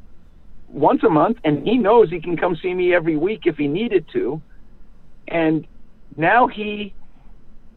[0.69, 3.67] once a month and he knows he can come see me every week if he
[3.67, 4.41] needed to.
[5.27, 5.67] And
[6.15, 6.93] now he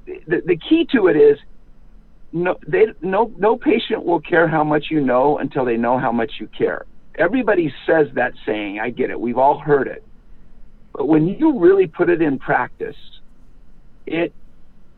[0.07, 1.38] the, the key to it is
[2.33, 6.12] no they no no patient will care how much you know until they know how
[6.12, 6.87] much you care.
[7.18, 8.81] Everybody says that saying.
[8.81, 9.20] I get it.
[9.20, 10.05] We've all heard it.
[10.95, 12.97] But when you really put it in practice
[14.07, 14.35] it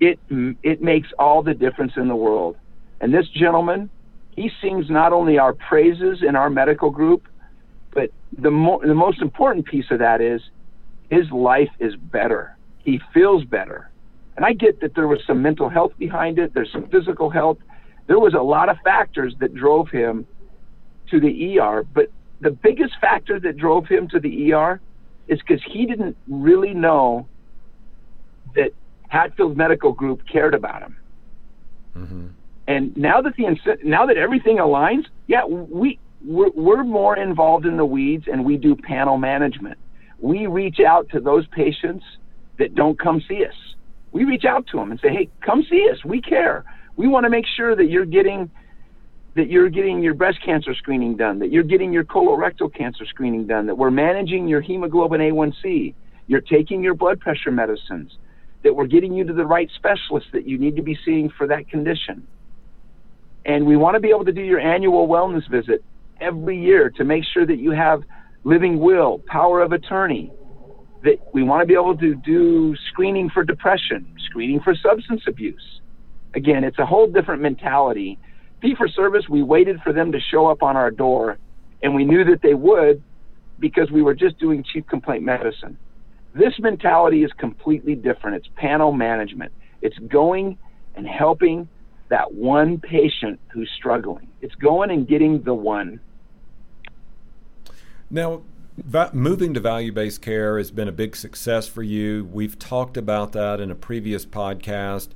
[0.01, 0.21] it
[0.63, 2.57] it makes all the difference in the world.
[3.01, 3.91] And this gentleman
[4.33, 7.25] he sings not only our praises in our medical group
[7.95, 10.43] but the mo- the most important piece of that is
[11.11, 12.53] his life is better.
[12.79, 13.92] He feels better
[14.37, 17.59] and I get that there was some mental health behind it, there's some physical health.
[18.07, 20.27] There was a lot of factors that drove him
[21.11, 22.11] to the ER, but
[22.41, 24.81] the biggest factor that drove him to the ER
[25.29, 27.27] is because he didn't really know
[28.55, 28.73] that
[29.09, 30.97] Hatfield Medical Group cared about him.
[31.97, 32.27] Mm-hmm.
[32.67, 37.77] And now that the now that everything aligns, yeah, we we're, we're more involved in
[37.77, 39.79] the weeds, and we do panel management.
[40.21, 42.05] We reach out to those patients
[42.59, 43.55] that don't come see us
[44.13, 46.05] we reach out to them and say, "Hey, come see us.
[46.05, 46.65] We care.
[46.97, 48.51] We want to make sure that you're getting
[49.35, 53.47] that you're getting your breast cancer screening done, that you're getting your colorectal cancer screening
[53.47, 55.95] done, that we're managing your hemoglobin A1C,
[56.27, 58.19] you're taking your blood pressure medicines,
[58.63, 61.47] that we're getting you to the right specialist that you need to be seeing for
[61.47, 62.27] that condition.
[63.47, 65.83] And we want to be able to do your annual wellness visit
[66.21, 68.03] every year to make sure that you have
[68.45, 70.31] living will, power of attorney,
[71.03, 75.81] that we want to be able to do screening for depression, screening for substance abuse.
[76.35, 78.19] Again, it's a whole different mentality.
[78.61, 81.39] Fee for service, we waited for them to show up on our door,
[81.83, 83.03] and we knew that they would
[83.59, 85.77] because we were just doing chief complaint medicine.
[86.35, 88.37] This mentality is completely different.
[88.37, 89.53] It's panel management.
[89.83, 90.57] It's going
[90.95, 91.69] and helping
[92.09, 94.29] that one patient who's struggling.
[94.41, 96.01] It's going and getting the one.
[98.11, 98.43] Now,
[99.13, 102.29] moving to value based care has been a big success for you.
[102.33, 105.09] We've talked about that in a previous podcast,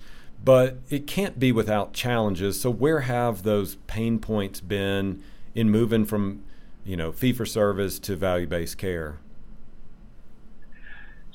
[0.44, 2.60] but it can't be without challenges.
[2.60, 5.22] So, where have those pain points been
[5.54, 6.44] in moving from,
[6.84, 9.18] you know, fee for service to value based care?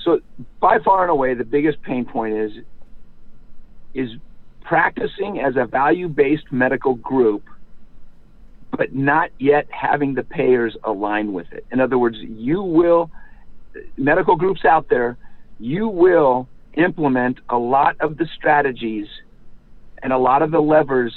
[0.03, 0.19] So,
[0.59, 2.51] by far and away, the biggest pain point is
[3.93, 4.09] is
[4.63, 7.43] practicing as a value based medical group
[8.77, 11.65] but not yet having the payers align with it.
[11.71, 13.11] In other words, you will,
[13.97, 15.17] medical groups out there,
[15.59, 19.07] you will implement a lot of the strategies
[20.01, 21.13] and a lot of the levers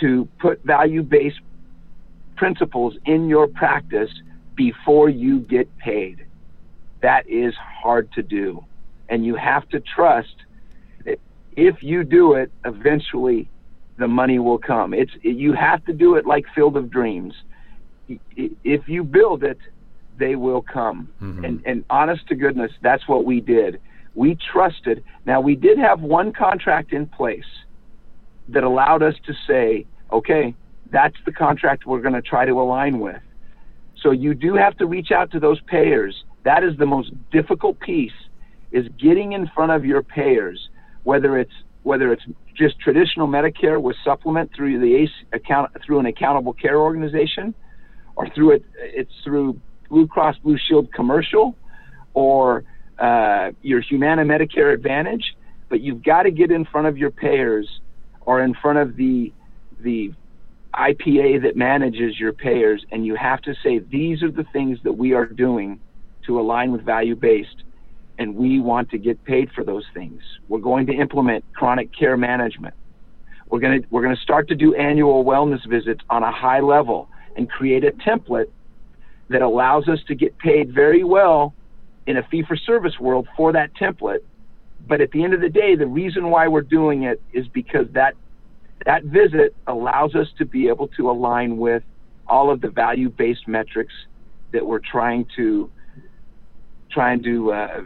[0.00, 1.40] to put value based
[2.36, 4.10] principles in your practice
[4.56, 6.26] before you get paid.
[7.00, 8.64] That is hard to do.
[9.08, 10.34] And you have to trust
[11.04, 11.18] that
[11.56, 13.48] if you do it, eventually
[13.98, 14.92] the money will come.
[14.94, 17.34] It's you have to do it like Field of Dreams.
[18.36, 19.58] If you build it,
[20.18, 21.08] they will come.
[21.22, 21.44] Mm-hmm.
[21.44, 23.80] And and honest to goodness, that's what we did.
[24.14, 25.04] We trusted.
[25.26, 27.44] Now we did have one contract in place
[28.48, 30.54] that allowed us to say, okay,
[30.90, 33.20] that's the contract we're going to try to align with.
[34.00, 36.24] So you do have to reach out to those payers.
[36.44, 38.12] That is the most difficult piece
[38.70, 40.68] is getting in front of your payers,
[41.04, 41.52] whether it's
[41.84, 42.22] whether it's
[42.56, 47.54] just traditional Medicare with supplement through the ACE account through an accountable care organization,
[48.16, 51.56] or through it it's through Blue Cross Blue Shield commercial,
[52.14, 52.64] or
[52.98, 55.34] uh, your Humana Medicare Advantage.
[55.68, 57.68] But you've got to get in front of your payers
[58.20, 59.32] or in front of the
[59.80, 60.12] the
[60.74, 64.92] IPA that manages your payers, and you have to say these are the things that
[64.92, 65.80] we are doing
[66.26, 67.62] to align with value based
[68.18, 70.20] and we want to get paid for those things.
[70.48, 72.74] We're going to implement chronic care management.
[73.48, 76.60] We're going to we're going to start to do annual wellness visits on a high
[76.60, 78.50] level and create a template
[79.28, 81.54] that allows us to get paid very well
[82.06, 84.20] in a fee for service world for that template.
[84.86, 87.86] But at the end of the day, the reason why we're doing it is because
[87.92, 88.14] that
[88.84, 91.82] that visit allows us to be able to align with
[92.26, 93.94] all of the value based metrics
[94.52, 95.70] that we're trying to
[96.90, 97.82] trying to uh,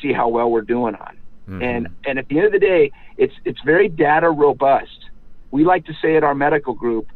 [0.00, 1.16] see how well we're doing on.
[1.48, 1.62] Mm-hmm.
[1.62, 5.10] And and at the end of the day, it's it's very data robust.
[5.50, 7.08] We like to say at our medical group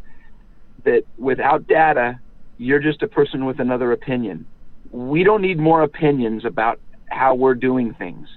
[0.85, 2.21] that without data,
[2.59, 4.47] you're just a person with another opinion.
[4.91, 8.29] We don't need more opinions about how we're doing things.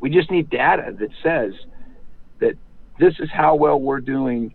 [0.00, 1.52] We just need data that says
[2.40, 2.54] that
[2.98, 4.54] this is how well we're doing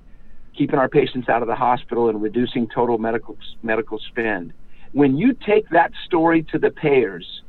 [0.58, 4.54] keeping our patients out of the hospital and reducing total medical medical spend.
[4.94, 7.44] When you take that story to the payers,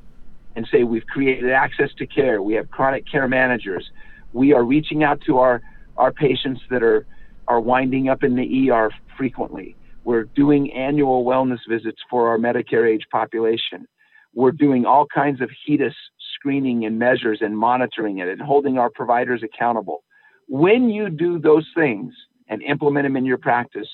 [0.59, 3.89] and say we've created access to care, we have chronic care managers,
[4.33, 5.63] we are reaching out to our,
[5.97, 7.07] our patients that are,
[7.47, 9.77] are winding up in the ER frequently.
[10.03, 13.87] We're doing annual wellness visits for our Medicare age population.
[14.35, 15.95] We're doing all kinds of HEDIS
[16.35, 20.03] screening and measures and monitoring it and holding our providers accountable.
[20.49, 22.13] When you do those things
[22.49, 23.87] and implement them in your practice,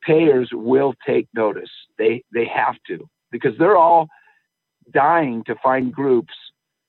[0.00, 1.70] payers will take notice.
[1.98, 4.08] They they have to because they're all
[4.92, 6.34] dying to find groups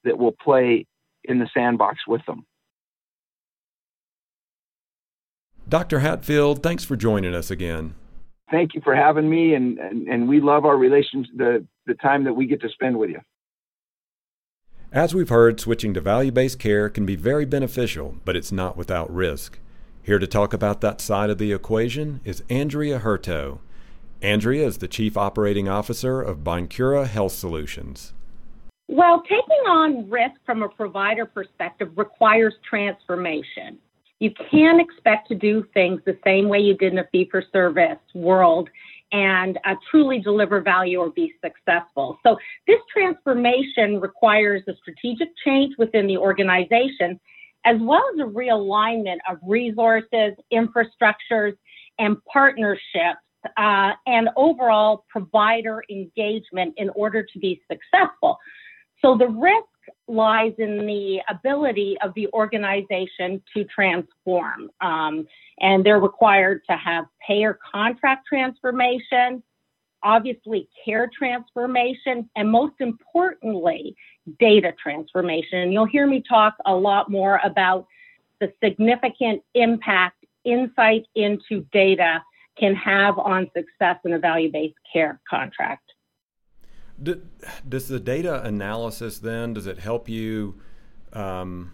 [0.04, 0.86] that will play
[1.24, 2.46] in the sandbox with them.
[5.68, 6.00] Dr.
[6.00, 7.96] Hatfield, thanks for joining us again.
[8.52, 12.26] Thank you for having me, and, and, and we love our relations, the, the time
[12.26, 13.20] that we get to spend with you.
[14.92, 18.78] As we've heard, switching to value based care can be very beneficial, but it's not
[18.78, 19.58] without risk.
[20.04, 23.60] Here to talk about that side of the equation is Andrea Hurto.
[24.24, 28.14] Andrea is the Chief Operating Officer of Boncura Health Solutions.
[28.88, 33.78] Well, taking on risk from a provider perspective requires transformation.
[34.20, 37.44] You can't expect to do things the same way you did in a fee for
[37.52, 38.70] service world
[39.12, 42.18] and uh, truly deliver value or be successful.
[42.24, 47.20] So, this transformation requires a strategic change within the organization
[47.66, 51.58] as well as a realignment of resources, infrastructures,
[52.00, 53.20] and partnerships
[53.58, 58.38] uh, and overall provider engagement in order to be successful.
[59.02, 59.66] So the risk
[60.08, 64.70] lies in the ability of the organization to transform.
[64.82, 65.28] Um,
[65.60, 69.44] and they're required to have payer contract transformation,
[70.04, 73.96] obviously care transformation, and most importantly,
[74.40, 75.60] data transformation.
[75.60, 77.88] And you'll hear me talk a lot more about
[78.40, 82.22] the significant impact insight into data
[82.58, 85.92] can have on success in a value based care contract.
[87.68, 90.56] Does the data analysis then does it help you
[91.12, 91.74] um,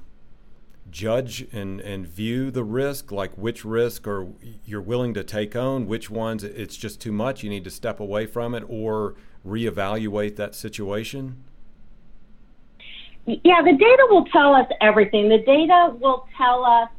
[0.89, 4.27] judge and, and view the risk, like which risk are
[4.65, 7.99] you're willing to take on, which ones it's just too much, you need to step
[7.99, 9.15] away from it, or
[9.45, 11.43] reevaluate that situation?
[13.25, 15.29] Yeah, the data will tell us everything.
[15.29, 16.89] The data will tell us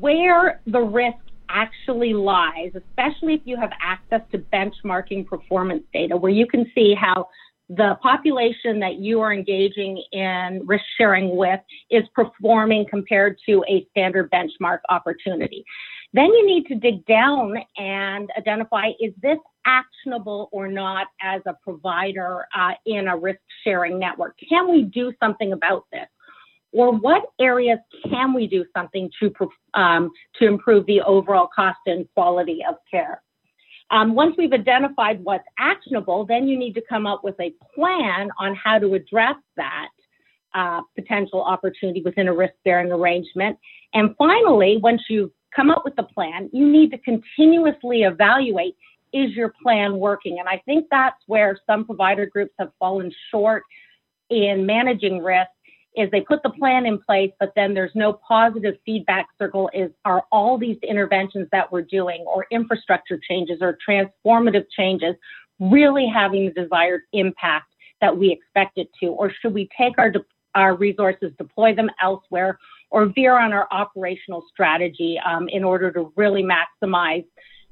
[0.00, 1.18] where the risk
[1.48, 6.94] actually lies, especially if you have access to benchmarking performance data, where you can see
[6.94, 7.28] how
[7.68, 13.86] the population that you are engaging in risk sharing with is performing compared to a
[13.90, 15.64] standard benchmark opportunity.
[16.14, 21.54] Then you need to dig down and identify is this actionable or not as a
[21.62, 24.36] provider uh, in a risk sharing network?
[24.48, 26.06] Can we do something about this?
[26.72, 29.32] Or what areas can we do something to,
[29.74, 33.22] um, to improve the overall cost and quality of care?
[33.90, 38.28] Um, once we've identified what's actionable, then you need to come up with a plan
[38.38, 39.88] on how to address that
[40.54, 43.58] uh, potential opportunity within a risk bearing arrangement.
[43.94, 48.76] And finally, once you've come up with the plan, you need to continuously evaluate
[49.12, 50.38] is your plan working?
[50.38, 53.62] And I think that's where some provider groups have fallen short
[54.28, 55.48] in managing risk
[55.96, 59.90] is they put the plan in place, but then there's no positive feedback circle is
[60.04, 65.14] are all these interventions that we're doing or infrastructure changes or transformative changes
[65.58, 69.08] really having the desired impact that we expect it to?
[69.08, 70.24] Or should we take our, de-
[70.54, 72.58] our resources, deploy them elsewhere,
[72.90, 77.24] or veer on our operational strategy um, in order to really maximize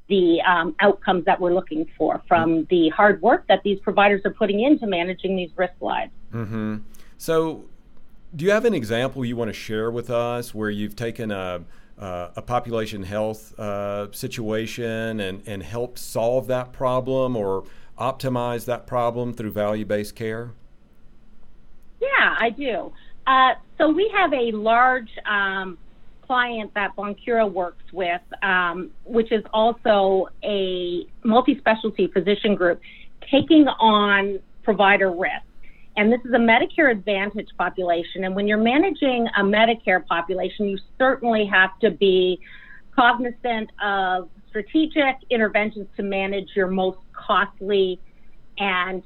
[0.08, 4.32] the um, outcomes that we're looking for from the hard work that these providers are
[4.32, 6.12] putting into managing these risk lives?
[6.32, 6.76] Mm-hmm.
[7.18, 7.64] So,
[8.36, 11.62] do you have an example you want to share with us where you've taken a
[11.98, 17.64] uh, a population health uh, situation and, and helped solve that problem or
[17.98, 20.50] optimize that problem through value based care?
[21.98, 22.92] Yeah, I do.
[23.26, 25.78] Uh, so we have a large um,
[26.20, 32.78] client that Boncura works with, um, which is also a multi specialty physician group,
[33.30, 35.46] taking on provider risk
[35.96, 38.24] and this is a Medicare Advantage population.
[38.24, 42.38] And when you're managing a Medicare population, you certainly have to be
[42.94, 47.98] cognizant of strategic interventions to manage your most costly
[48.58, 49.02] and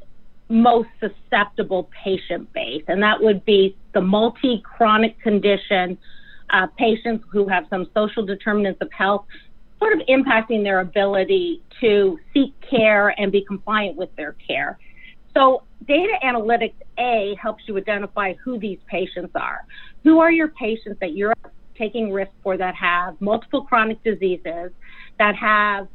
[0.49, 2.83] most susceptible patient base.
[2.89, 5.97] And that would be the multi chronic condition
[6.51, 9.25] uh, patients who have some social determinants of health,
[9.79, 14.77] sort of impacting their ability to seek care and be compliant with their care.
[15.35, 19.61] So data analytics A helps you identify who these patients are.
[20.05, 21.35] Who are your patients that you're
[21.77, 24.71] taking risk for that have multiple chronic diseases,
[25.19, 25.89] that have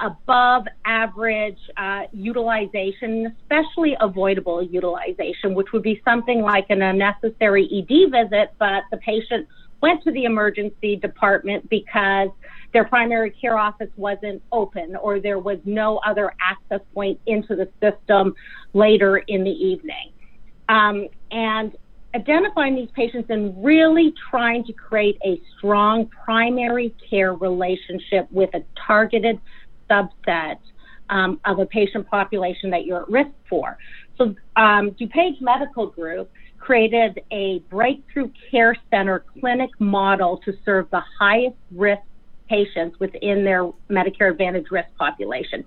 [0.00, 8.10] above average uh, utilization, especially avoidable utilization, which would be something like an unnecessary ED
[8.10, 9.46] visit, but the patient
[9.80, 12.28] went to the emergency department because
[12.74, 17.68] their primary care office wasn't open or there was no other access point into the
[17.80, 18.34] system
[18.74, 20.10] later in the evening.
[20.68, 21.74] Um, and
[22.14, 28.62] identifying these patients and really trying to create a strong primary care relationship with a
[28.86, 29.40] targeted
[29.88, 30.58] subset
[31.10, 33.78] um, of a patient population that you're at risk for.
[34.18, 41.02] So, um, DuPage Medical Group created a breakthrough care center clinic model to serve the
[41.20, 42.02] highest risk
[42.48, 45.64] patients within their Medicare Advantage risk population.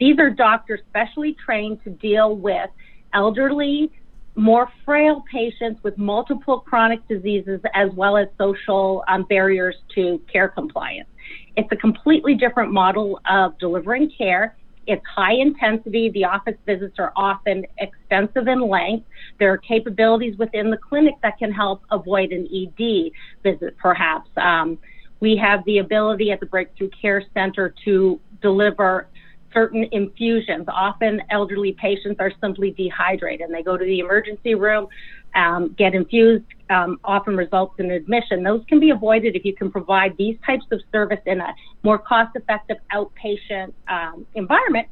[0.00, 2.70] These are doctors specially trained to deal with
[3.12, 3.90] elderly,
[4.36, 10.48] more frail patients with multiple chronic diseases as well as social um, barriers to care
[10.48, 11.08] compliance.
[11.56, 14.56] It's a completely different model of delivering care.
[14.86, 16.10] It's high intensity.
[16.10, 19.06] The office visits are often extensive in length.
[19.38, 23.12] There are capabilities within the clinic that can help avoid an ED
[23.42, 24.28] visit, perhaps.
[24.36, 24.78] Um,
[25.24, 29.08] we have the ability at the Breakthrough Care Center to deliver
[29.54, 30.66] certain infusions.
[30.68, 34.86] Often elderly patients are simply dehydrated and they go to the emergency room,
[35.34, 38.42] um, get infused, um, often results in admission.
[38.42, 41.98] Those can be avoided if you can provide these types of service in a more
[41.98, 44.88] cost effective outpatient um, environment.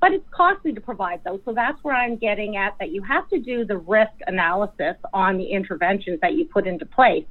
[0.00, 1.38] But it's costly to provide those.
[1.44, 5.38] So that's where I'm getting at that you have to do the risk analysis on
[5.38, 7.24] the interventions that you put into place.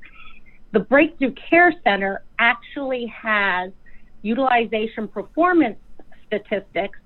[0.71, 3.71] The Breakthrough Care Center actually has
[4.21, 5.77] utilization performance
[6.27, 6.99] statistics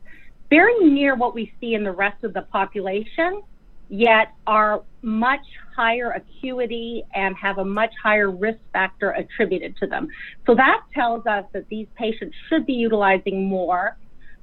[0.50, 3.44] very near what we see in the rest of the population,
[3.90, 5.46] yet are much
[5.76, 10.08] higher acuity and have a much higher risk factor attributed to them.
[10.46, 13.98] So that tells us that these patients should be utilizing more,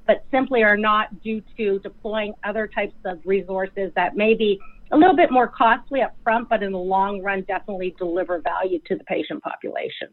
[0.07, 4.61] but simply are not due to deploying other types of resources that may be
[4.93, 8.81] a little bit more costly up front, but in the long run, definitely deliver value
[8.87, 10.09] to the patient population.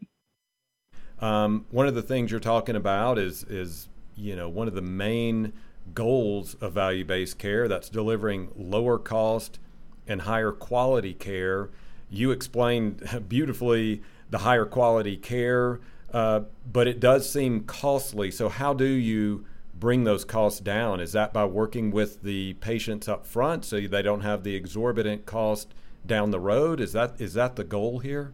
[1.20, 4.82] Um, one of the things you're talking about is is you know, one of the
[4.82, 5.52] main
[5.94, 9.58] goals of value based care that's delivering lower cost
[10.06, 11.70] and higher quality care.
[12.10, 15.80] You explained beautifully the higher quality care,
[16.12, 18.30] uh, but it does seem costly.
[18.30, 19.44] So, how do you
[19.78, 21.00] bring those costs down?
[21.00, 25.26] Is that by working with the patients up front so they don't have the exorbitant
[25.26, 25.74] cost
[26.06, 26.80] down the road?
[26.80, 28.32] Is that is that the goal here?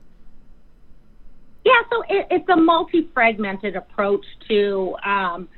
[1.64, 5.49] Yeah, so it, it's a multi-fragmented approach to um,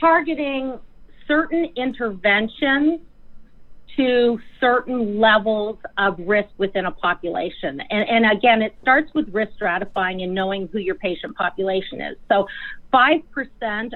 [0.00, 0.78] targeting
[1.26, 3.00] certain interventions
[3.98, 7.80] to certain levels of risk within a population.
[7.90, 12.16] And, and, again, it starts with risk stratifying and knowing who your patient population is.
[12.28, 12.46] So
[12.94, 13.22] 5%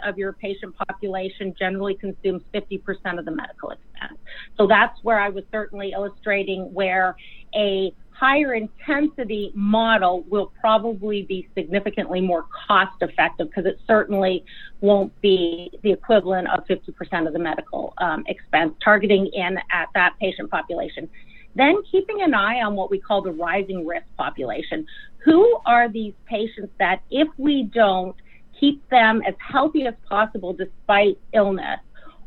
[0.05, 4.19] of your patient population generally consumes 50% of the medical expense.
[4.59, 7.17] So that's where I was certainly illustrating where
[7.55, 14.45] a higher intensity model will probably be significantly more cost effective because it certainly
[14.81, 20.15] won't be the equivalent of 50% of the medical um, expense, targeting in at that
[20.21, 21.11] patient population.
[21.57, 24.87] Then keeping an eye on what we call the rising risk population.
[25.25, 28.15] Who are these patients that, if we don't
[28.61, 31.81] keep them as healthy as possible despite illness,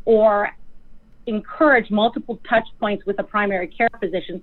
[0.04, 0.50] or
[1.28, 4.42] encourage multiple touch points with a primary care physician,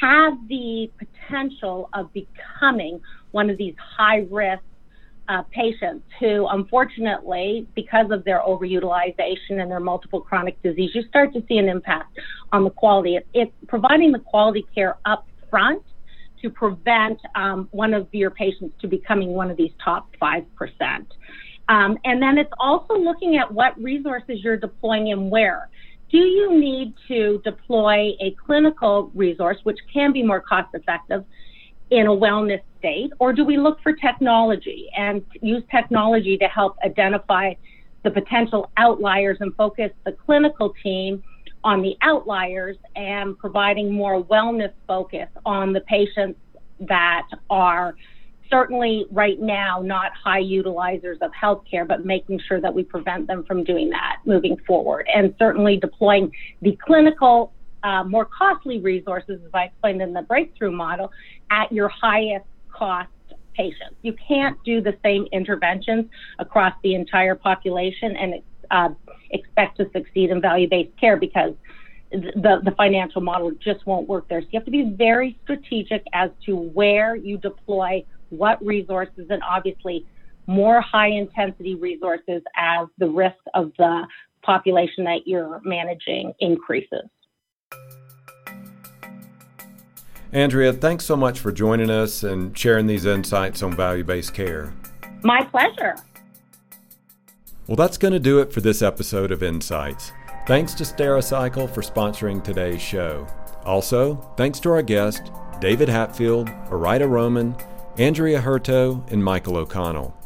[0.00, 3.00] have the potential of becoming
[3.32, 4.62] one of these high risk
[5.28, 11.32] uh, patients who, unfortunately, because of their overutilization and their multiple chronic disease, you start
[11.32, 12.18] to see an impact
[12.52, 13.16] on the quality.
[13.16, 15.82] It's it, providing the quality care up front
[16.42, 20.44] to prevent um, one of your patients to becoming one of these top 5%.
[21.68, 25.68] Um, and then it's also looking at what resources you're deploying and where.
[26.12, 31.24] Do you need to deploy a clinical resource, which can be more cost effective,
[31.90, 36.76] in a wellness state, or do we look for technology and use technology to help
[36.84, 37.52] identify
[38.02, 41.22] the potential outliers and focus the clinical team
[41.64, 46.38] on the outliers and providing more wellness focus on the patients
[46.80, 47.94] that are
[48.52, 53.44] certainly right now not high utilizers of healthcare, but making sure that we prevent them
[53.44, 55.08] from doing that moving forward.
[55.12, 56.30] And certainly deploying
[56.60, 61.10] the clinical, uh, more costly resources, as I explained in the breakthrough model,
[61.50, 63.08] at your highest cost
[63.54, 63.96] patients.
[64.02, 66.06] You can't do the same interventions
[66.38, 68.34] across the entire population and
[68.70, 68.90] uh,
[69.30, 71.54] expect to succeed in value based care because
[72.12, 74.42] the, the financial model just won't work there.
[74.42, 79.42] So you have to be very strategic as to where you deploy what resources, and
[79.42, 80.06] obviously
[80.46, 84.06] more high intensity resources as the risk of the
[84.42, 87.08] population that you're managing increases.
[90.32, 94.74] Andrea, thanks so much for joining us and sharing these insights on value based care.
[95.22, 95.96] My pleasure.
[97.66, 100.10] Well, that's going to do it for this episode of Insights.
[100.46, 103.26] Thanks to Stericycle for sponsoring today's show.
[103.64, 105.30] Also, thanks to our guest,
[105.60, 107.54] David Hatfield, Arida Roman,
[107.98, 110.16] Andrea Hurto, and Michael O'Connell.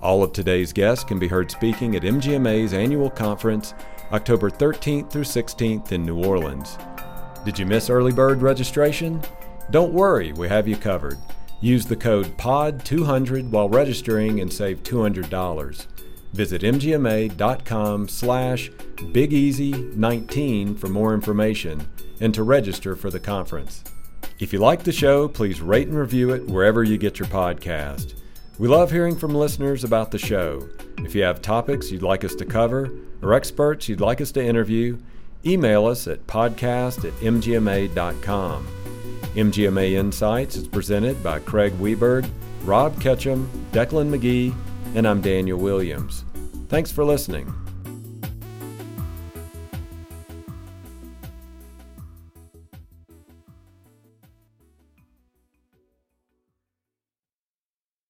[0.00, 3.74] All of today's guests can be heard speaking at MGMA's annual conference
[4.12, 6.78] October 13th through 16th in New Orleans.
[7.44, 9.20] Did you miss early bird registration?
[9.70, 11.18] Don't worry, we have you covered.
[11.60, 15.86] Use the code POD200 while registering and save $200.
[16.32, 21.88] Visit mgma.com slash bigeasy19 for more information
[22.20, 23.82] and to register for the conference.
[24.38, 28.14] If you like the show, please rate and review it wherever you get your podcast.
[28.58, 30.68] We love hearing from listeners about the show.
[30.98, 34.44] If you have topics you'd like us to cover or experts you'd like us to
[34.44, 34.98] interview,
[35.44, 38.66] email us at podcast at mgma.com.
[39.34, 42.28] MGMA Insights is presented by Craig Weberg,
[42.62, 44.54] Rob Ketchum, Declan McGee,
[44.94, 46.24] and I'm Daniel Williams.
[46.68, 47.52] Thanks for listening.